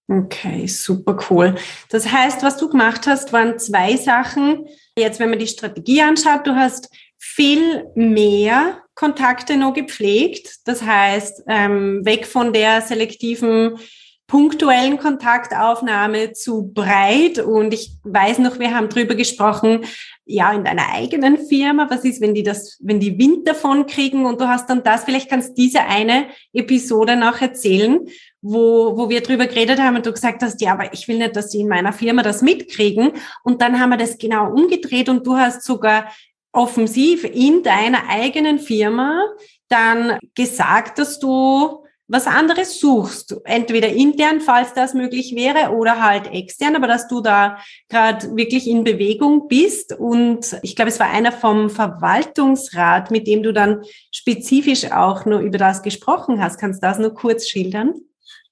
Okay, 0.08 0.66
super 0.68 1.18
cool. 1.30 1.56
Das 1.90 2.10
heißt, 2.10 2.42
was 2.42 2.56
du 2.56 2.68
gemacht 2.68 3.06
hast, 3.06 3.32
waren 3.32 3.58
zwei 3.58 3.96
Sachen. 3.96 4.66
Jetzt, 4.96 5.18
wenn 5.18 5.30
man 5.30 5.38
die 5.40 5.48
Strategie 5.48 6.00
anschaut, 6.00 6.46
du 6.46 6.54
hast 6.54 6.88
viel 7.18 7.86
mehr 7.96 8.82
Kontakte 8.94 9.56
noch 9.56 9.74
gepflegt. 9.74 10.58
Das 10.64 10.82
heißt, 10.82 11.42
ähm, 11.48 12.04
weg 12.04 12.26
von 12.26 12.52
der 12.52 12.82
selektiven 12.82 13.78
punktuellen 14.26 14.98
Kontaktaufnahme 14.98 16.32
zu 16.32 16.72
breit. 16.72 17.38
Und 17.38 17.72
ich 17.72 17.92
weiß 18.02 18.38
noch, 18.38 18.58
wir 18.58 18.74
haben 18.74 18.88
drüber 18.88 19.14
gesprochen, 19.14 19.84
ja, 20.24 20.52
in 20.52 20.64
deiner 20.64 20.92
eigenen 20.92 21.38
Firma, 21.38 21.86
was 21.88 22.04
ist, 22.04 22.20
wenn 22.20 22.34
die 22.34 22.42
das, 22.42 22.78
wenn 22.82 22.98
die 22.98 23.16
Wind 23.18 23.46
davon 23.46 23.86
kriegen 23.86 24.26
und 24.26 24.40
du 24.40 24.48
hast 24.48 24.68
dann 24.68 24.82
das, 24.82 25.04
vielleicht 25.04 25.30
kannst 25.30 25.50
du 25.50 25.54
diese 25.54 25.82
eine 25.82 26.26
Episode 26.52 27.14
noch 27.14 27.40
erzählen, 27.40 28.00
wo, 28.42 28.96
wo 28.96 29.08
wir 29.08 29.20
drüber 29.20 29.46
geredet 29.46 29.80
haben 29.80 29.96
und 29.96 30.06
du 30.06 30.12
gesagt 30.12 30.42
hast, 30.42 30.60
ja, 30.60 30.72
aber 30.72 30.92
ich 30.92 31.06
will 31.06 31.18
nicht, 31.18 31.36
dass 31.36 31.50
die 31.50 31.60
in 31.60 31.68
meiner 31.68 31.92
Firma 31.92 32.22
das 32.22 32.42
mitkriegen. 32.42 33.12
Und 33.44 33.62
dann 33.62 33.78
haben 33.78 33.90
wir 33.90 33.96
das 33.96 34.18
genau 34.18 34.50
umgedreht 34.50 35.08
und 35.08 35.26
du 35.26 35.36
hast 35.36 35.64
sogar 35.64 36.10
offensiv 36.52 37.24
in 37.24 37.62
deiner 37.62 38.08
eigenen 38.08 38.58
Firma 38.58 39.22
dann 39.68 40.18
gesagt, 40.34 40.98
dass 40.98 41.18
du 41.18 41.85
was 42.08 42.26
anderes 42.26 42.78
suchst, 42.78 43.36
entweder 43.44 43.88
intern, 43.88 44.40
falls 44.40 44.74
das 44.74 44.94
möglich 44.94 45.34
wäre, 45.34 45.74
oder 45.74 46.02
halt 46.02 46.32
extern, 46.32 46.76
aber 46.76 46.86
dass 46.86 47.08
du 47.08 47.20
da 47.20 47.58
gerade 47.88 48.36
wirklich 48.36 48.68
in 48.68 48.84
Bewegung 48.84 49.48
bist. 49.48 49.92
Und 49.92 50.56
ich 50.62 50.76
glaube, 50.76 50.90
es 50.90 51.00
war 51.00 51.10
einer 51.10 51.32
vom 51.32 51.68
Verwaltungsrat, 51.68 53.10
mit 53.10 53.26
dem 53.26 53.42
du 53.42 53.52
dann 53.52 53.82
spezifisch 54.12 54.92
auch 54.92 55.24
nur 55.24 55.40
über 55.40 55.58
das 55.58 55.82
gesprochen 55.82 56.42
hast. 56.42 56.58
Kannst 56.58 56.82
du 56.82 56.86
das 56.86 56.98
nur 56.98 57.12
kurz 57.12 57.48
schildern? 57.48 57.94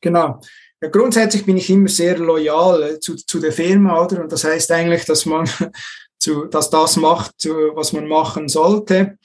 Genau. 0.01 0.41
Ja, 0.83 0.89
grundsätzlich 0.89 1.47
bin 1.47 1.57
ich 1.57 1.71
immer 1.71 1.89
sehr 1.89 2.19
loyal 2.19 2.83
äh, 2.83 3.01
zu, 3.01 3.15
zu 3.15 3.39
der 3.39 3.53
Firma, 3.53 4.05
oder? 4.05 4.21
Und 4.23 4.33
das 4.33 4.45
heißt 4.45 4.71
eigentlich, 4.73 5.05
dass 5.05 5.27
man 5.27 5.49
zu, 6.19 6.47
dass 6.47 6.71
das 6.71 6.97
macht, 6.97 7.35
was 7.75 7.93
man 7.93 8.09
machen 8.09 8.49
sollte. 8.49 9.17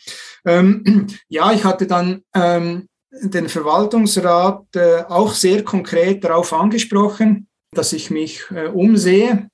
Ähm, 0.45 1.07
ja, 1.29 1.51
ich 1.51 1.63
hatte 1.63 1.87
dann 1.87 2.23
ähm, 2.35 2.88
den 3.11 3.49
Verwaltungsrat 3.49 4.75
äh, 4.75 5.03
auch 5.07 5.33
sehr 5.33 5.63
konkret 5.63 6.23
darauf 6.23 6.53
angesprochen, 6.53 7.47
dass 7.71 7.93
ich 7.93 8.09
mich 8.11 8.43
äh, 8.51 8.67
umsehe. 8.67 9.49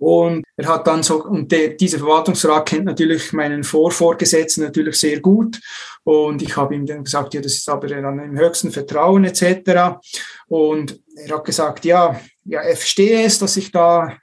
Und 0.00 0.44
er 0.56 0.68
hat 0.68 0.86
dann 0.86 1.02
so, 1.02 1.24
und 1.24 1.50
der, 1.50 1.70
dieser 1.70 1.98
Verwaltungsrat 1.98 2.68
kennt 2.68 2.84
natürlich 2.84 3.32
meinen 3.32 3.64
Vorvorgesetzten 3.64 4.62
natürlich 4.62 4.96
sehr 4.96 5.18
gut. 5.18 5.60
Und 6.04 6.40
ich 6.40 6.56
habe 6.56 6.76
ihm 6.76 6.86
dann 6.86 7.02
gesagt, 7.02 7.34
ja, 7.34 7.40
das 7.40 7.54
ist 7.54 7.68
aber 7.68 7.88
dann 7.88 8.20
im 8.20 8.38
höchsten 8.38 8.70
Vertrauen 8.70 9.24
etc. 9.24 9.98
Und 10.46 11.00
er 11.16 11.34
hat 11.34 11.44
gesagt, 11.44 11.84
ja, 11.84 12.20
ja, 12.44 12.60
er 12.60 12.76
verstehe 12.76 13.24
es, 13.24 13.40
dass 13.40 13.56
ich 13.56 13.72
da 13.72 14.16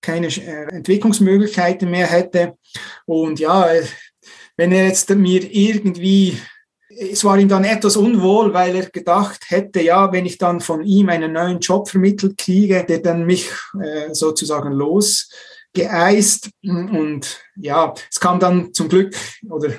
keine 0.00 0.26
äh, 0.26 0.74
Entwicklungsmöglichkeiten 0.74 1.88
mehr 1.88 2.08
hätte. 2.08 2.56
Und 3.06 3.38
ja, 3.38 3.68
wenn 4.56 4.72
er 4.72 4.88
jetzt 4.88 5.08
mir 5.10 5.42
irgendwie 5.42 6.40
es 6.98 7.24
war 7.24 7.38
ihm 7.38 7.48
dann 7.48 7.64
etwas 7.64 7.96
unwohl, 7.96 8.52
weil 8.52 8.74
er 8.74 8.90
gedacht 8.90 9.44
hätte, 9.48 9.80
ja, 9.80 10.12
wenn 10.12 10.26
ich 10.26 10.38
dann 10.38 10.60
von 10.60 10.82
ihm 10.82 11.08
einen 11.08 11.32
neuen 11.32 11.60
Job 11.60 11.88
vermittelt 11.88 12.38
kriege, 12.38 12.84
der 12.88 13.00
dann 13.00 13.26
mich 13.26 13.50
äh, 13.80 14.12
sozusagen 14.14 14.72
losgeeist. 14.72 16.50
Und 16.64 17.40
ja, 17.56 17.94
es 18.10 18.20
kam 18.20 18.40
dann 18.40 18.72
zum 18.72 18.88
Glück 18.88 19.14
oder 19.48 19.74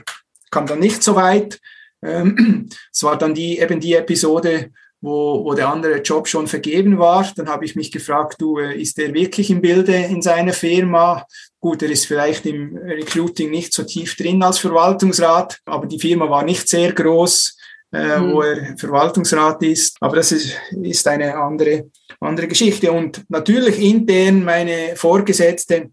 kam 0.51 0.67
dann 0.67 0.79
nicht 0.79 1.03
so 1.03 1.15
weit. 1.15 1.59
Ähm, 2.03 2.69
es 2.91 3.03
war 3.03 3.17
dann 3.17 3.33
die, 3.33 3.59
eben 3.59 3.79
die 3.79 3.95
Episode, 3.95 4.71
wo, 5.01 5.43
wo 5.45 5.53
der 5.53 5.69
andere 5.69 6.01
Job 6.01 6.27
schon 6.27 6.47
vergeben 6.47 6.97
war. 6.97 7.29
Dann 7.35 7.49
habe 7.49 7.65
ich 7.65 7.75
mich 7.75 7.91
gefragt, 7.91 8.37
du, 8.39 8.57
äh, 8.57 8.79
ist 8.79 8.97
der 8.97 9.13
wirklich 9.13 9.49
im 9.49 9.61
Bilde 9.61 9.95
in 9.95 10.21
seiner 10.21 10.53
Firma? 10.53 11.25
Gut, 11.59 11.81
er 11.83 11.89
ist 11.89 12.05
vielleicht 12.05 12.45
im 12.45 12.77
Recruiting 12.77 13.51
nicht 13.51 13.73
so 13.73 13.83
tief 13.83 14.15
drin 14.15 14.41
als 14.43 14.59
Verwaltungsrat, 14.59 15.59
aber 15.65 15.87
die 15.87 15.99
Firma 15.99 16.29
war 16.29 16.43
nicht 16.43 16.67
sehr 16.67 16.93
groß, 16.93 17.57
äh, 17.93 18.17
mhm. 18.17 18.33
wo 18.33 18.41
er 18.41 18.77
Verwaltungsrat 18.77 19.63
ist. 19.63 19.97
Aber 19.99 20.15
das 20.15 20.31
ist, 20.31 20.55
ist 20.81 21.07
eine 21.07 21.35
andere, 21.35 21.89
andere 22.19 22.47
Geschichte. 22.47 22.91
Und 22.91 23.23
natürlich 23.29 23.79
intern 23.79 24.43
meine 24.43 24.95
Vorgesetzte, 24.95 25.91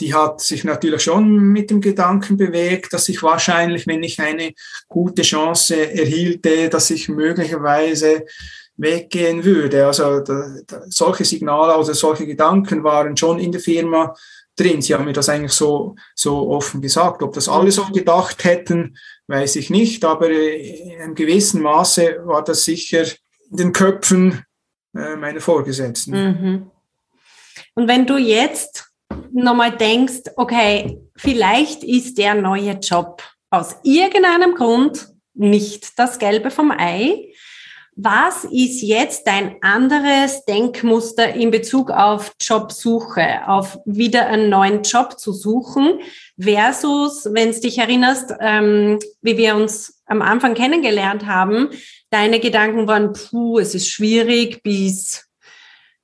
die 0.00 0.14
hat 0.14 0.40
sich 0.40 0.64
natürlich 0.64 1.02
schon 1.02 1.38
mit 1.38 1.70
dem 1.70 1.80
Gedanken 1.80 2.36
bewegt, 2.36 2.92
dass 2.92 3.08
ich 3.08 3.22
wahrscheinlich, 3.22 3.86
wenn 3.86 4.02
ich 4.02 4.20
eine 4.20 4.52
gute 4.88 5.22
Chance 5.22 5.92
erhielte, 5.92 6.68
dass 6.68 6.90
ich 6.90 7.08
möglicherweise 7.08 8.24
weggehen 8.76 9.44
würde. 9.44 9.86
Also 9.86 10.20
da, 10.20 10.56
da, 10.66 10.82
solche 10.88 11.24
Signale 11.24 11.76
oder 11.76 11.94
solche 11.94 12.26
Gedanken 12.26 12.82
waren 12.82 13.16
schon 13.16 13.38
in 13.38 13.52
der 13.52 13.60
Firma 13.60 14.14
drin. 14.56 14.82
Sie 14.82 14.94
haben 14.94 15.04
mir 15.04 15.12
das 15.12 15.28
eigentlich 15.28 15.52
so, 15.52 15.94
so 16.14 16.50
offen 16.50 16.80
gesagt. 16.80 17.22
Ob 17.22 17.34
das 17.34 17.48
alle 17.48 17.70
so 17.70 17.86
gedacht 17.86 18.44
hätten, 18.44 18.96
weiß 19.28 19.56
ich 19.56 19.70
nicht, 19.70 20.04
aber 20.04 20.30
in 20.30 21.00
einem 21.00 21.14
gewissen 21.14 21.62
Maße 21.62 22.22
war 22.24 22.42
das 22.42 22.64
sicher 22.64 23.04
in 23.50 23.56
den 23.56 23.72
Köpfen 23.72 24.44
äh, 24.94 25.16
meiner 25.16 25.40
Vorgesetzten. 25.40 26.12
Mhm. 26.12 26.70
Und 27.74 27.88
wenn 27.88 28.06
du 28.06 28.18
jetzt 28.18 28.91
nochmal 29.32 29.76
denkst, 29.76 30.22
okay, 30.36 31.00
vielleicht 31.16 31.84
ist 31.84 32.18
der 32.18 32.34
neue 32.34 32.72
Job 32.72 33.22
aus 33.50 33.76
irgendeinem 33.82 34.54
Grund 34.54 35.08
nicht 35.34 35.98
das 35.98 36.18
Gelbe 36.18 36.50
vom 36.50 36.70
Ei. 36.70 37.32
Was 37.94 38.44
ist 38.44 38.80
jetzt 38.80 39.26
dein 39.26 39.56
anderes 39.60 40.46
Denkmuster 40.46 41.34
in 41.34 41.50
Bezug 41.50 41.90
auf 41.90 42.32
Jobsuche, 42.40 43.46
auf 43.46 43.78
wieder 43.84 44.28
einen 44.28 44.48
neuen 44.48 44.82
Job 44.82 45.18
zu 45.18 45.32
suchen, 45.34 46.00
versus, 46.40 47.28
wenn 47.32 47.50
es 47.50 47.60
dich 47.60 47.76
erinnerst, 47.76 48.32
ähm, 48.40 48.98
wie 49.20 49.36
wir 49.36 49.56
uns 49.56 50.02
am 50.06 50.22
Anfang 50.22 50.54
kennengelernt 50.54 51.26
haben, 51.26 51.68
deine 52.08 52.40
Gedanken 52.40 52.88
waren, 52.88 53.12
puh, 53.12 53.58
es 53.58 53.74
ist 53.74 53.88
schwierig 53.88 54.62
bis 54.62 55.26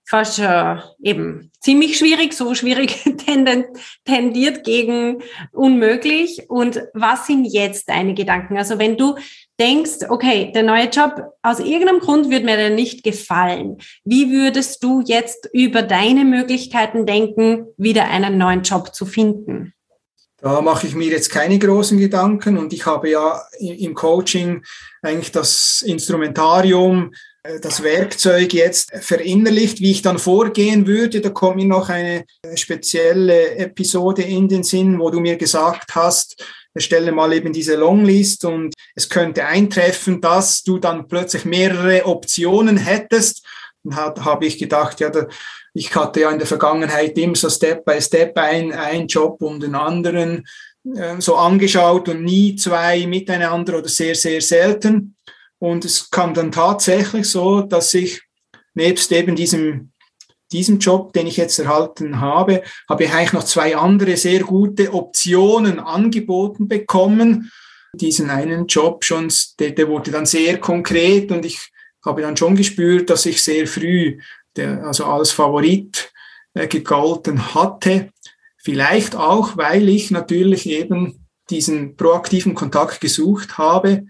fast 0.09 0.39
äh, 0.39 0.77
eben 1.03 1.53
ziemlich 1.61 1.99
schwierig, 1.99 2.33
so 2.33 2.55
schwierig 2.55 2.97
tendiert 4.07 4.65
gegen 4.65 5.23
unmöglich. 5.53 6.49
Und 6.49 6.81
was 6.95 7.27
sind 7.27 7.45
jetzt 7.45 7.91
deine 7.91 8.15
Gedanken? 8.15 8.57
Also 8.57 8.79
wenn 8.79 8.97
du 8.97 9.17
denkst, 9.61 10.09
okay, 10.09 10.51
der 10.55 10.63
neue 10.63 10.89
Job, 10.89 11.23
aus 11.43 11.59
irgendeinem 11.59 12.01
Grund 12.01 12.31
würde 12.31 12.47
mir 12.47 12.57
der 12.57 12.71
nicht 12.71 13.05
gefallen. 13.05 13.77
Wie 14.03 14.31
würdest 14.33 14.83
du 14.83 15.03
jetzt 15.05 15.51
über 15.53 15.83
deine 15.83 16.25
Möglichkeiten 16.25 17.05
denken, 17.05 17.67
wieder 17.77 18.09
einen 18.09 18.39
neuen 18.39 18.63
Job 18.63 18.95
zu 18.95 19.05
finden? 19.05 19.75
Da 20.41 20.63
mache 20.63 20.87
ich 20.87 20.95
mir 20.95 21.11
jetzt 21.11 21.31
keine 21.31 21.59
großen 21.59 21.99
Gedanken 21.99 22.57
und 22.57 22.73
ich 22.73 22.87
habe 22.87 23.11
ja 23.11 23.43
im 23.59 23.95
Coaching 23.95 24.65
eigentlich 25.03 25.33
das 25.33 25.83
Instrumentarium, 25.83 27.13
das 27.43 27.83
Werkzeug 27.83 28.53
jetzt 28.53 28.91
verinnerlicht, 29.01 29.81
wie 29.81 29.93
ich 29.93 30.03
dann 30.03 30.19
vorgehen 30.19 30.87
würde. 30.87 31.21
Da 31.21 31.31
kommt 31.31 31.57
mir 31.57 31.67
noch 31.67 31.89
eine 31.89 32.25
spezielle 32.55 33.57
Episode 33.57 34.23
in 34.23 34.49
den 34.49 34.63
Sinn, 34.63 34.99
wo 34.99 35.11
du 35.11 35.21
mir 35.21 35.37
gesagt 35.37 35.95
hast, 35.95 36.45
stelle 36.81 37.13
mal 37.13 37.33
eben 37.33 37.53
diese 37.53 37.77
Longlist 37.77 38.45
und 38.45 38.75
es 38.95 39.09
könnte 39.09 39.45
eintreffen, 39.45 40.21
dass 40.21 40.63
du 40.63 40.79
dann 40.79 41.09
plötzlich 41.09 41.45
mehrere 41.45 42.07
Optionen 42.07 42.77
hättest. 42.77 43.45
Dann 43.83 43.97
habe 43.97 44.47
ich 44.47 44.59
gedacht, 44.59 45.01
ja, 45.01 45.11
da, 45.11 45.27
ich 45.75 45.95
hatte 45.95 46.21
ja 46.21 46.31
in 46.31 46.39
der 46.39 46.47
Vergangenheit 46.47 47.17
immer 47.19 47.37
so 47.37 47.49
Step 47.49 47.85
by 47.85 48.01
Step 48.01 48.37
ein, 48.37 48.73
ein 48.73 49.07
Job 49.07 49.41
um 49.43 49.61
den 49.61 49.75
anderen 49.75 50.47
äh, 50.97 51.21
so 51.21 51.37
angeschaut 51.37 52.09
und 52.09 52.25
nie 52.25 52.57
zwei 52.57 53.07
miteinander 53.07 53.79
oder 53.79 53.89
sehr, 53.89 54.15
sehr 54.15 54.41
selten. 54.41 55.17
Und 55.59 55.85
es 55.85 56.11
kam 56.11 56.35
dann 56.35 56.53
tatsächlich 56.53 57.29
so, 57.29 57.63
dass 57.63 57.93
ich 57.95 58.23
nebst 58.75 59.11
eben 59.13 59.35
diesem, 59.35 59.93
diesem 60.53 60.79
Job, 60.79 61.13
den 61.13 61.27
ich 61.27 61.37
jetzt 61.37 61.59
erhalten 61.59 62.21
habe, 62.21 62.63
habe 62.89 63.05
ich 63.05 63.13
eigentlich 63.13 63.33
noch 63.33 63.45
zwei 63.45 63.77
andere 63.77 64.17
sehr 64.17 64.41
gute 64.41 64.95
Optionen 64.95 65.81
angeboten 65.81 66.69
bekommen. 66.69 67.51
Diesen 67.93 68.31
einen 68.31 68.67
Job 68.67 69.05
schon, 69.05 69.33
der, 69.59 69.73
der 69.73 69.89
wurde 69.89 70.11
dann 70.11 70.27
sehr 70.27 70.59
konkret 70.59 71.33
und 71.33 71.45
ich 71.45 71.71
habe 72.05 72.23
dann 72.23 72.37
schon 72.37 72.55
gespürt, 72.55 73.11
dass 73.11 73.27
ich 73.27 73.43
sehr 73.43 73.67
früh 73.67 74.19
der 74.59 74.85
also 74.85 75.07
als 75.07 75.31
Favorit 75.31 76.13
äh, 76.55 76.67
gegolten 76.67 77.55
hatte. 77.55 78.11
Vielleicht 78.59 79.17
auch, 79.17 79.57
weil 79.57 79.89
ich 79.89 80.11
natürlich 80.11 80.69
eben 80.69 81.27
diesen 81.49 81.97
proaktiven 81.97 82.55
Kontakt 82.55 83.01
gesucht 83.01 83.57
habe. 83.57 84.07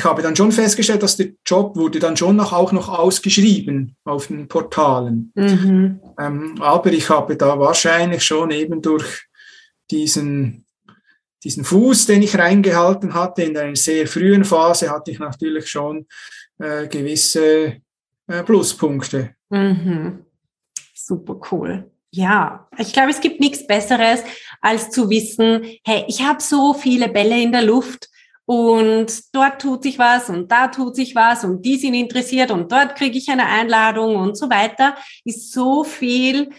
Ich 0.00 0.06
habe 0.06 0.22
dann 0.22 0.34
schon 0.34 0.50
festgestellt, 0.50 1.02
dass 1.02 1.18
der 1.18 1.32
Job 1.44 1.76
wurde 1.76 1.98
dann 1.98 2.16
schon 2.16 2.34
noch, 2.36 2.54
auch 2.54 2.72
noch 2.72 2.88
ausgeschrieben 2.88 3.96
auf 4.04 4.28
den 4.28 4.48
Portalen. 4.48 5.30
Mhm. 5.34 6.00
Ähm, 6.18 6.54
aber 6.58 6.90
ich 6.90 7.10
habe 7.10 7.36
da 7.36 7.58
wahrscheinlich 7.58 8.24
schon 8.24 8.50
eben 8.50 8.80
durch 8.80 9.26
diesen, 9.90 10.64
diesen 11.44 11.64
Fuß, 11.64 12.06
den 12.06 12.22
ich 12.22 12.38
reingehalten 12.38 13.12
hatte, 13.12 13.42
in 13.42 13.54
einer 13.58 13.76
sehr 13.76 14.06
frühen 14.06 14.46
Phase, 14.46 14.90
hatte 14.90 15.10
ich 15.10 15.18
natürlich 15.18 15.68
schon 15.68 16.06
äh, 16.58 16.88
gewisse 16.88 17.82
äh, 18.26 18.42
Pluspunkte. 18.42 19.34
Mhm. 19.50 20.24
Super 20.94 21.38
cool. 21.52 21.90
Ja, 22.10 22.70
ich 22.78 22.94
glaube, 22.94 23.10
es 23.10 23.20
gibt 23.20 23.38
nichts 23.38 23.66
Besseres, 23.66 24.22
als 24.62 24.90
zu 24.90 25.10
wissen, 25.10 25.62
hey, 25.84 26.06
ich 26.08 26.22
habe 26.22 26.40
so 26.40 26.72
viele 26.72 27.10
Bälle 27.10 27.38
in 27.42 27.52
der 27.52 27.62
Luft 27.62 28.09
und 28.50 29.32
dort 29.32 29.62
tut 29.62 29.84
sich 29.84 29.96
was 30.00 30.28
und 30.28 30.50
da 30.50 30.66
tut 30.66 30.96
sich 30.96 31.14
was 31.14 31.44
und 31.44 31.64
die 31.64 31.76
sind 31.76 31.94
interessiert 31.94 32.50
und 32.50 32.72
dort 32.72 32.96
kriege 32.96 33.16
ich 33.16 33.30
eine 33.30 33.46
Einladung 33.46 34.16
und 34.16 34.36
so 34.36 34.50
weiter, 34.50 34.96
ist 35.24 35.52
so 35.52 35.84
viel, 35.84 36.50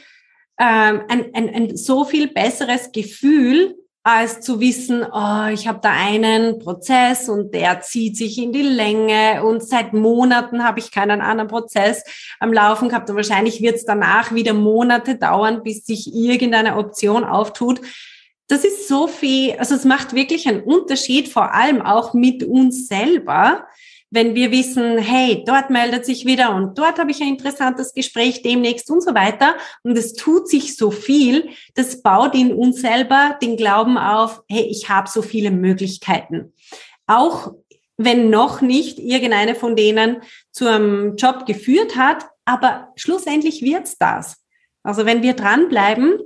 ähm, 0.57 1.01
ein, 1.09 1.31
ein, 1.33 1.49
ein 1.53 1.75
so 1.75 2.05
viel 2.05 2.29
besseres 2.29 2.93
Gefühl, 2.93 3.75
als 4.03 4.39
zu 4.39 4.61
wissen, 4.61 5.03
oh, 5.03 5.47
ich 5.51 5.67
habe 5.67 5.79
da 5.81 5.91
einen 5.91 6.59
Prozess 6.59 7.27
und 7.27 7.53
der 7.53 7.81
zieht 7.81 8.15
sich 8.15 8.37
in 8.37 8.53
die 8.53 8.61
Länge 8.61 9.43
und 9.43 9.61
seit 9.61 9.91
Monaten 9.91 10.63
habe 10.63 10.79
ich 10.79 10.93
keinen 10.93 11.19
anderen 11.19 11.49
Prozess 11.49 12.05
am 12.39 12.53
Laufen 12.53 12.87
gehabt 12.87 13.09
und 13.09 13.17
wahrscheinlich 13.17 13.61
wird 13.61 13.75
es 13.75 13.83
danach 13.83 14.33
wieder 14.33 14.53
Monate 14.53 15.17
dauern, 15.17 15.61
bis 15.61 15.85
sich 15.85 16.15
irgendeine 16.15 16.77
Option 16.77 17.25
auftut. 17.25 17.81
Das 18.51 18.65
ist 18.65 18.89
so 18.89 19.07
viel, 19.07 19.53
also 19.53 19.75
es 19.75 19.85
macht 19.85 20.13
wirklich 20.13 20.45
einen 20.45 20.61
Unterschied, 20.61 21.29
vor 21.29 21.53
allem 21.53 21.81
auch 21.81 22.13
mit 22.13 22.43
uns 22.43 22.89
selber, 22.89 23.65
wenn 24.09 24.35
wir 24.35 24.51
wissen, 24.51 24.97
hey, 24.97 25.41
dort 25.47 25.69
meldet 25.69 26.05
sich 26.05 26.25
wieder 26.25 26.53
und 26.53 26.77
dort 26.77 26.99
habe 26.99 27.11
ich 27.11 27.21
ein 27.21 27.29
interessantes 27.29 27.93
Gespräch 27.93 28.41
demnächst 28.41 28.91
und 28.91 29.01
so 29.01 29.15
weiter 29.15 29.55
und 29.83 29.97
es 29.97 30.15
tut 30.15 30.49
sich 30.49 30.75
so 30.75 30.91
viel, 30.91 31.47
das 31.75 32.01
baut 32.01 32.35
in 32.35 32.53
uns 32.53 32.81
selber 32.81 33.37
den 33.41 33.55
Glauben 33.55 33.97
auf, 33.97 34.41
hey, 34.49 34.67
ich 34.69 34.89
habe 34.89 35.07
so 35.07 35.21
viele 35.21 35.51
Möglichkeiten. 35.51 36.51
Auch 37.07 37.53
wenn 37.95 38.29
noch 38.29 38.59
nicht 38.59 38.99
irgendeine 38.99 39.55
von 39.55 39.77
denen 39.77 40.23
zu 40.51 40.67
einem 40.67 41.15
Job 41.15 41.45
geführt 41.45 41.95
hat, 41.95 42.25
aber 42.43 42.89
schlussendlich 42.97 43.61
wird's 43.61 43.97
das. 43.97 44.43
Also 44.83 45.05
wenn 45.05 45.21
wir 45.21 45.35
dranbleiben, 45.35 46.19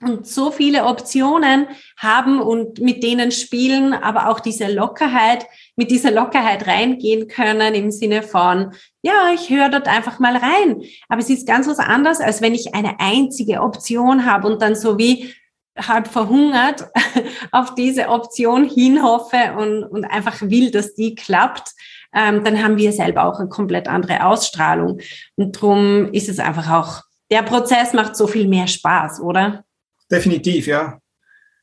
und 0.00 0.26
so 0.26 0.50
viele 0.52 0.84
Optionen 0.84 1.66
haben 1.96 2.40
und 2.40 2.78
mit 2.80 3.02
denen 3.02 3.32
spielen, 3.32 3.92
aber 3.92 4.28
auch 4.28 4.38
diese 4.38 4.72
Lockerheit, 4.72 5.46
mit 5.74 5.90
dieser 5.90 6.12
Lockerheit 6.12 6.66
reingehen 6.66 7.26
können 7.26 7.74
im 7.74 7.90
Sinne 7.90 8.22
von, 8.22 8.72
ja, 9.02 9.32
ich 9.34 9.50
höre 9.50 9.68
dort 9.70 9.88
einfach 9.88 10.20
mal 10.20 10.36
rein. 10.36 10.82
Aber 11.08 11.20
es 11.20 11.30
ist 11.30 11.48
ganz 11.48 11.66
was 11.66 11.80
anderes, 11.80 12.20
als 12.20 12.40
wenn 12.40 12.54
ich 12.54 12.74
eine 12.74 13.00
einzige 13.00 13.60
Option 13.60 14.24
habe 14.24 14.46
und 14.46 14.62
dann 14.62 14.76
so 14.76 14.98
wie 14.98 15.34
halb 15.76 16.08
verhungert 16.08 16.86
auf 17.52 17.74
diese 17.74 18.08
Option 18.08 18.68
hinhoffe 18.68 19.54
und, 19.56 19.84
und 19.84 20.04
einfach 20.04 20.40
will, 20.42 20.70
dass 20.70 20.94
die 20.94 21.14
klappt, 21.14 21.72
ähm, 22.14 22.42
dann 22.44 22.62
haben 22.62 22.76
wir 22.76 22.92
selber 22.92 23.24
auch 23.24 23.38
eine 23.38 23.48
komplett 23.48 23.88
andere 23.88 24.24
Ausstrahlung. 24.24 25.00
Und 25.36 25.52
drum 25.52 26.12
ist 26.12 26.28
es 26.28 26.38
einfach 26.38 26.70
auch, 26.70 27.02
der 27.30 27.42
Prozess 27.42 27.92
macht 27.92 28.16
so 28.16 28.26
viel 28.26 28.48
mehr 28.48 28.66
Spaß, 28.66 29.20
oder? 29.20 29.64
Definitiv, 30.10 30.66
ja. 30.66 30.98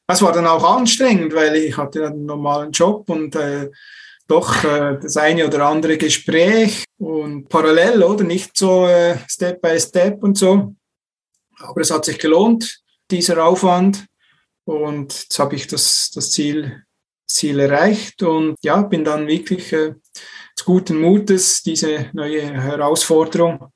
Es 0.08 0.22
war 0.22 0.32
dann 0.32 0.46
auch 0.46 0.64
anstrengend, 0.64 1.34
weil 1.34 1.56
ich 1.56 1.78
hatte 1.78 2.08
einen 2.08 2.26
normalen 2.26 2.72
Job 2.72 3.10
und 3.10 3.36
äh, 3.36 3.72
doch 4.28 4.64
äh, 4.64 5.00
das 5.02 5.18
eine 5.18 5.48
oder 5.48 5.66
andere 5.66 5.98
Gespräch 5.98 6.84
und 6.98 7.50
parallel, 7.50 8.04
oder 8.04 8.24
nicht 8.24 8.56
so 8.58 8.88
äh, 8.88 9.18
Step 9.28 9.62
by 9.62 9.80
Step 9.80 10.22
und 10.24 10.38
so. 10.38 10.76
Aber 11.58 11.82
es 11.82 11.92
hat 11.92 12.06
sich 12.06 12.20
gelohnt, 12.20 12.82
dieser 13.10 13.44
Aufwand. 13.44 14.06
Und 14.66 15.14
jetzt 15.14 15.40
habe 15.40 15.56
ich 15.56 15.68
das, 15.68 16.12
das 16.14 16.32
Ziel, 16.32 16.84
Ziel 17.28 17.60
erreicht 17.60 18.24
und 18.24 18.56
ja, 18.64 18.82
bin 18.82 19.04
dann 19.04 19.28
wirklich 19.28 19.72
äh, 19.74 19.94
guten 20.64 21.00
Mutes, 21.00 21.62
diese 21.62 22.10
neue 22.14 22.42
Herausforderung 22.42 23.72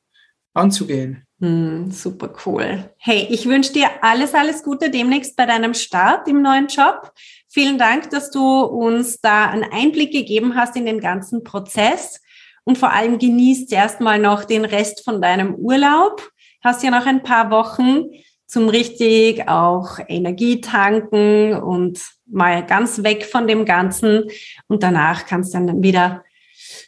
anzugehen. 0.54 1.26
Hm, 1.42 1.90
super 1.92 2.34
cool. 2.46 2.90
Hey, 2.98 3.28
ich 3.30 3.48
wünsche 3.48 3.72
dir 3.72 3.88
alles, 4.02 4.34
alles 4.34 4.62
Gute 4.62 4.90
demnächst 4.90 5.38
bei 5.38 5.46
deinem 5.46 5.74
Start 5.74 6.28
im 6.28 6.42
neuen 6.42 6.68
Job. 6.68 7.14
Vielen 7.48 7.78
Dank, 7.78 8.10
dass 8.10 8.30
du 8.30 8.62
uns 8.62 9.22
da 9.22 9.50
einen 9.50 9.64
Einblick 9.72 10.12
gegeben 10.12 10.56
hast 10.56 10.76
in 10.76 10.86
den 10.86 11.00
ganzen 11.00 11.44
Prozess 11.44 12.22
und 12.66 12.78
vor 12.78 12.92
allem 12.92 13.20
genießt 13.20 13.72
erstmal 13.72 14.20
noch 14.20 14.44
den 14.44 14.66
Rest 14.66 15.04
von 15.06 15.22
deinem 15.22 15.56
Urlaub. 15.56 16.30
Hast 16.62 16.84
ja 16.84 16.92
noch 16.92 17.06
ein 17.06 17.24
paar 17.24 17.50
Wochen 17.52 18.10
zum 18.46 18.68
richtig 18.68 19.48
auch 19.48 20.00
Energie 20.08 20.60
tanken 20.60 21.54
und 21.54 22.02
mal 22.26 22.66
ganz 22.66 23.02
weg 23.04 23.24
von 23.24 23.48
dem 23.48 23.64
Ganzen 23.64 24.26
und 24.68 24.84
danach 24.84 25.26
kannst 25.26 25.54
du 25.54 25.60
dann 25.60 25.82
wieder 25.82 26.24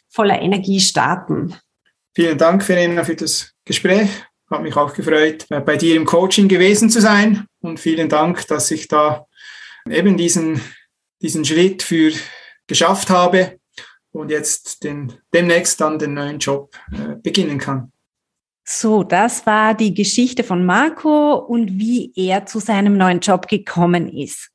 voller 0.08 0.42
Energie 0.42 0.80
starten. 0.80 1.56
Vielen 2.14 2.36
Dank, 2.36 2.62
Verena, 2.62 3.02
für 3.02 3.16
das 3.16 3.54
Gespräch. 3.64 4.10
Hat 4.52 4.62
mich 4.62 4.76
auch 4.76 4.92
gefreut, 4.92 5.46
äh, 5.48 5.60
bei 5.60 5.78
dir 5.78 5.96
im 5.96 6.04
Coaching 6.04 6.46
gewesen 6.46 6.90
zu 6.90 7.00
sein. 7.00 7.46
Und 7.60 7.80
vielen 7.80 8.10
Dank, 8.10 8.46
dass 8.48 8.70
ich 8.70 8.86
da 8.86 9.26
eben 9.90 10.18
diesen, 10.18 10.60
diesen 11.22 11.44
Schritt 11.44 11.82
für 11.82 12.12
geschafft 12.66 13.08
habe 13.08 13.58
und 14.12 14.30
jetzt 14.30 14.84
den, 14.84 15.14
demnächst 15.32 15.80
dann 15.80 15.98
den 15.98 16.14
neuen 16.14 16.38
Job 16.38 16.76
äh, 16.92 17.16
beginnen 17.16 17.58
kann. 17.58 17.92
So, 18.64 19.02
das 19.02 19.44
war 19.46 19.74
die 19.74 19.94
Geschichte 19.94 20.44
von 20.44 20.64
Marco 20.64 21.34
und 21.34 21.78
wie 21.78 22.12
er 22.14 22.46
zu 22.46 22.60
seinem 22.60 22.96
neuen 22.96 23.20
Job 23.20 23.48
gekommen 23.48 24.08
ist. 24.08 24.51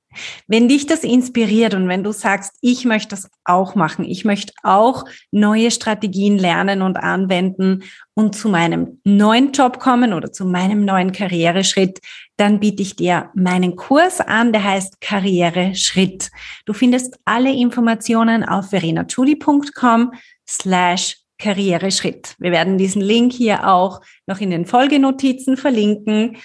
Wenn 0.47 0.67
dich 0.67 0.85
das 0.85 1.03
inspiriert 1.03 1.73
und 1.73 1.87
wenn 1.87 2.03
du 2.03 2.11
sagst, 2.11 2.53
ich 2.61 2.85
möchte 2.85 3.09
das 3.09 3.29
auch 3.43 3.75
machen, 3.75 4.05
ich 4.05 4.25
möchte 4.25 4.53
auch 4.63 5.05
neue 5.31 5.71
Strategien 5.71 6.37
lernen 6.37 6.81
und 6.81 6.97
anwenden 6.97 7.83
und 8.13 8.35
zu 8.35 8.49
meinem 8.49 8.99
neuen 9.03 9.51
Job 9.51 9.79
kommen 9.79 10.13
oder 10.13 10.31
zu 10.31 10.45
meinem 10.45 10.85
neuen 10.85 11.11
Karriereschritt, 11.11 11.99
dann 12.37 12.59
biete 12.59 12.81
ich 12.81 12.95
dir 12.95 13.29
meinen 13.35 13.75
Kurs 13.75 14.21
an, 14.21 14.51
der 14.51 14.63
heißt 14.63 15.01
Karriereschritt. 15.01 16.29
Du 16.65 16.73
findest 16.73 17.19
alle 17.25 17.51
Informationen 17.51 18.43
auf 18.43 18.69
verenachuli.com 18.69 20.13
slash 20.47 21.17
Karriereschritt. 21.39 22.35
Wir 22.39 22.51
werden 22.51 22.77
diesen 22.77 23.01
Link 23.01 23.31
hier 23.31 23.67
auch 23.67 24.01
noch 24.25 24.39
in 24.39 24.49
den 24.49 24.65
Folgenotizen 24.65 25.57
verlinken. 25.57 26.37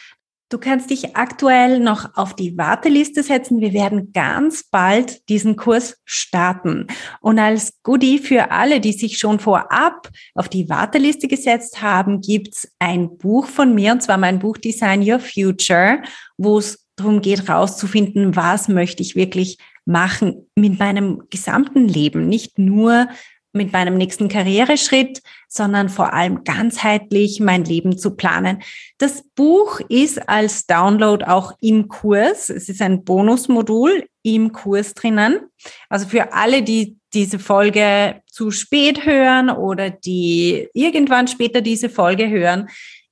Du 0.52 0.58
kannst 0.58 0.90
dich 0.90 1.16
aktuell 1.16 1.80
noch 1.80 2.14
auf 2.14 2.36
die 2.36 2.58
Warteliste 2.58 3.22
setzen. 3.22 3.62
Wir 3.62 3.72
werden 3.72 4.12
ganz 4.12 4.64
bald 4.64 5.26
diesen 5.30 5.56
Kurs 5.56 5.96
starten. 6.04 6.88
Und 7.22 7.38
als 7.38 7.82
Goodie 7.82 8.18
für 8.18 8.50
alle, 8.50 8.78
die 8.78 8.92
sich 8.92 9.16
schon 9.16 9.40
vorab 9.40 10.10
auf 10.34 10.50
die 10.50 10.68
Warteliste 10.68 11.26
gesetzt 11.26 11.80
haben, 11.80 12.20
gibt's 12.20 12.70
ein 12.78 13.16
Buch 13.16 13.46
von 13.46 13.74
mir, 13.74 13.92
und 13.92 14.02
zwar 14.02 14.18
mein 14.18 14.40
Buch 14.40 14.58
Design 14.58 15.00
Your 15.00 15.20
Future, 15.20 16.02
wo 16.36 16.58
es 16.58 16.86
darum 16.96 17.22
geht, 17.22 17.48
rauszufinden, 17.48 18.36
was 18.36 18.68
möchte 18.68 19.02
ich 19.02 19.16
wirklich 19.16 19.56
machen 19.86 20.50
mit 20.54 20.78
meinem 20.78 21.22
gesamten 21.30 21.88
Leben, 21.88 22.28
nicht 22.28 22.58
nur 22.58 23.08
mit 23.52 23.72
meinem 23.72 23.96
nächsten 23.96 24.28
Karriereschritt, 24.28 25.22
sondern 25.48 25.88
vor 25.88 26.12
allem 26.12 26.44
ganzheitlich 26.44 27.40
mein 27.40 27.64
Leben 27.64 27.98
zu 27.98 28.16
planen. 28.16 28.62
Das 28.98 29.24
Buch 29.34 29.80
ist 29.88 30.28
als 30.28 30.66
Download 30.66 31.24
auch 31.24 31.52
im 31.60 31.88
Kurs. 31.88 32.48
Es 32.48 32.68
ist 32.68 32.80
ein 32.80 33.04
Bonusmodul 33.04 34.04
im 34.22 34.52
Kurs 34.52 34.94
drinnen. 34.94 35.40
Also 35.88 36.08
für 36.08 36.32
alle, 36.32 36.62
die 36.62 36.96
diese 37.12 37.38
Folge 37.38 38.22
zu 38.26 38.50
spät 38.50 39.04
hören 39.04 39.50
oder 39.50 39.90
die 39.90 40.68
irgendwann 40.72 41.28
später 41.28 41.60
diese 41.60 41.90
Folge 41.90 42.30
hören, 42.30 42.68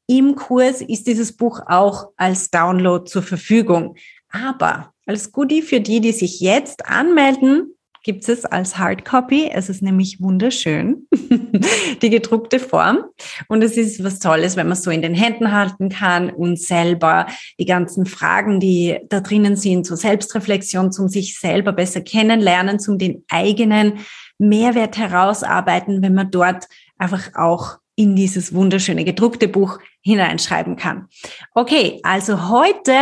im 0.07 0.35
Kurs 0.35 0.81
ist 0.81 1.07
dieses 1.07 1.37
Buch 1.37 1.61
auch 1.67 2.09
als 2.17 2.51
Download 2.51 3.09
zur 3.09 3.23
Verfügung. 3.23 3.97
Aber 4.31 4.93
als 5.07 5.31
Goodie 5.31 5.63
für 5.63 5.81
die, 5.81 6.01
die 6.01 6.13
sich 6.13 6.41
jetzt 6.41 6.87
anmelden, 6.87 7.75
gibt 8.03 8.29
es 8.29 8.45
als 8.45 8.79
Hardcopy. 8.79 9.51
Es 9.53 9.69
ist 9.69 9.83
nämlich 9.83 10.21
wunderschön, 10.21 11.07
die 12.03 12.11
gedruckte 12.11 12.59
Form. 12.59 13.05
Und 13.49 13.63
es 13.63 13.77
ist 13.77 14.03
was 14.03 14.19
Tolles, 14.19 14.57
wenn 14.57 14.67
man 14.67 14.73
es 14.73 14.83
so 14.83 14.91
in 14.91 15.03
den 15.03 15.15
Händen 15.15 15.53
halten 15.53 15.89
kann 15.89 16.31
und 16.31 16.59
selber 16.59 17.27
die 17.59 17.67
ganzen 17.67 18.07
Fragen, 18.07 18.61
die 18.61 18.99
da 19.09 19.21
drinnen 19.21 19.57
sind, 19.57 19.87
zur 19.87 19.97
Selbstreflexion, 19.97 20.93
zum 20.93 21.09
sich 21.09 21.39
selber 21.39 21.73
besser 21.73 22.01
kennenlernen, 22.01 22.81
zum 22.81 22.99
den 22.99 23.25
eigenen 23.29 24.01
Mehrwert 24.39 24.97
herausarbeiten, 24.97 26.03
wenn 26.03 26.15
man 26.15 26.31
dort 26.31 26.67
einfach 26.99 27.35
auch 27.35 27.79
in 27.97 28.17
dieses 28.17 28.55
wunderschöne 28.55 29.05
gedruckte 29.05 29.47
Buch 29.47 29.79
hineinschreiben 30.01 30.77
kann. 30.77 31.09
Okay, 31.55 32.01
also 32.03 32.49
heute 32.49 32.95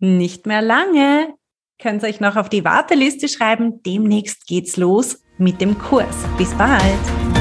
nicht 0.00 0.46
mehr 0.46 0.62
lange 0.62 1.34
könnt 1.80 2.02
ihr 2.02 2.08
euch 2.08 2.20
noch 2.20 2.36
auf 2.36 2.48
die 2.48 2.64
Warteliste 2.64 3.28
schreiben. 3.28 3.82
Demnächst 3.82 4.46
geht's 4.46 4.76
los 4.76 5.22
mit 5.38 5.60
dem 5.60 5.78
Kurs. 5.78 6.16
Bis 6.36 6.52
bald! 6.54 7.37